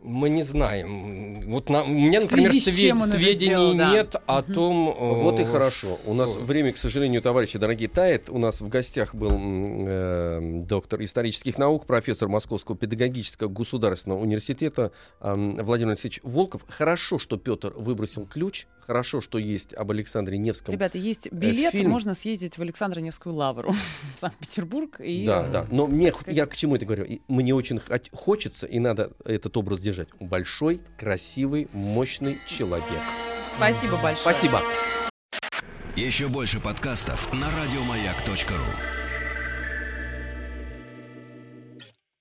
мы 0.00 0.28
не 0.28 0.42
знаем. 0.42 1.50
Вот 1.50 1.68
на, 1.68 1.82
у 1.82 1.88
меня, 1.88 2.20
например, 2.20 2.50
свед, 2.52 2.62
сведений 2.62 3.34
сделал, 3.34 3.76
да. 3.76 3.92
нет 3.92 4.16
о 4.26 4.40
угу. 4.40 4.52
том... 4.54 4.88
Э, 4.88 5.22
вот 5.22 5.40
и 5.40 5.44
хорошо. 5.44 5.98
У 6.06 6.14
нас 6.14 6.36
время, 6.36 6.72
к 6.72 6.76
сожалению, 6.76 7.20
товарищи 7.20 7.58
дорогие, 7.58 7.88
тает. 7.88 8.30
У 8.30 8.38
нас 8.38 8.60
в 8.60 8.68
гостях 8.68 9.14
был 9.14 9.32
э, 9.32 10.60
доктор 10.64 11.02
исторических 11.02 11.58
наук, 11.58 11.86
профессор 11.86 12.28
Московского 12.28 12.76
педагогического 12.76 13.48
государственного 13.48 14.20
университета 14.20 14.92
э, 15.20 15.34
Владимир 15.34 15.90
Алексеевич 15.90 16.20
Волков. 16.22 16.62
Хорошо, 16.68 17.18
что 17.18 17.36
Петр 17.36 17.72
выбросил 17.76 18.24
ключ 18.24 18.66
Хорошо, 18.88 19.20
что 19.20 19.36
есть 19.36 19.74
об 19.74 19.90
Александре 19.90 20.38
Невском. 20.38 20.72
Ребята, 20.72 20.96
есть 20.96 21.26
э, 21.26 21.30
билет, 21.30 21.72
фильм. 21.72 21.90
можно 21.90 22.14
съездить 22.14 22.56
в 22.56 22.62
Александра 22.62 23.00
Невскую 23.00 23.34
лавру 23.34 23.72
в 24.16 24.20
Санкт-Петербург. 24.20 24.98
И, 25.00 25.26
да, 25.26 25.46
да. 25.46 25.66
Но 25.70 25.86
мне, 25.86 26.10
я 26.26 26.46
к 26.46 26.56
чему 26.56 26.76
это 26.76 26.86
говорю? 26.86 27.06
Мне 27.28 27.54
очень 27.54 27.82
хочется, 28.12 28.66
и 28.66 28.78
надо 28.78 29.12
этот 29.26 29.54
образ 29.58 29.80
держать. 29.80 30.08
Большой, 30.20 30.80
красивый, 30.96 31.68
мощный 31.74 32.38
человек. 32.46 33.02
Спасибо 33.58 33.98
большое. 33.98 34.22
Спасибо. 34.22 34.62
Еще 35.94 36.28
больше 36.28 36.58
подкастов 36.58 37.30
на 37.34 37.46
радиомаяк.ру 37.60 39.07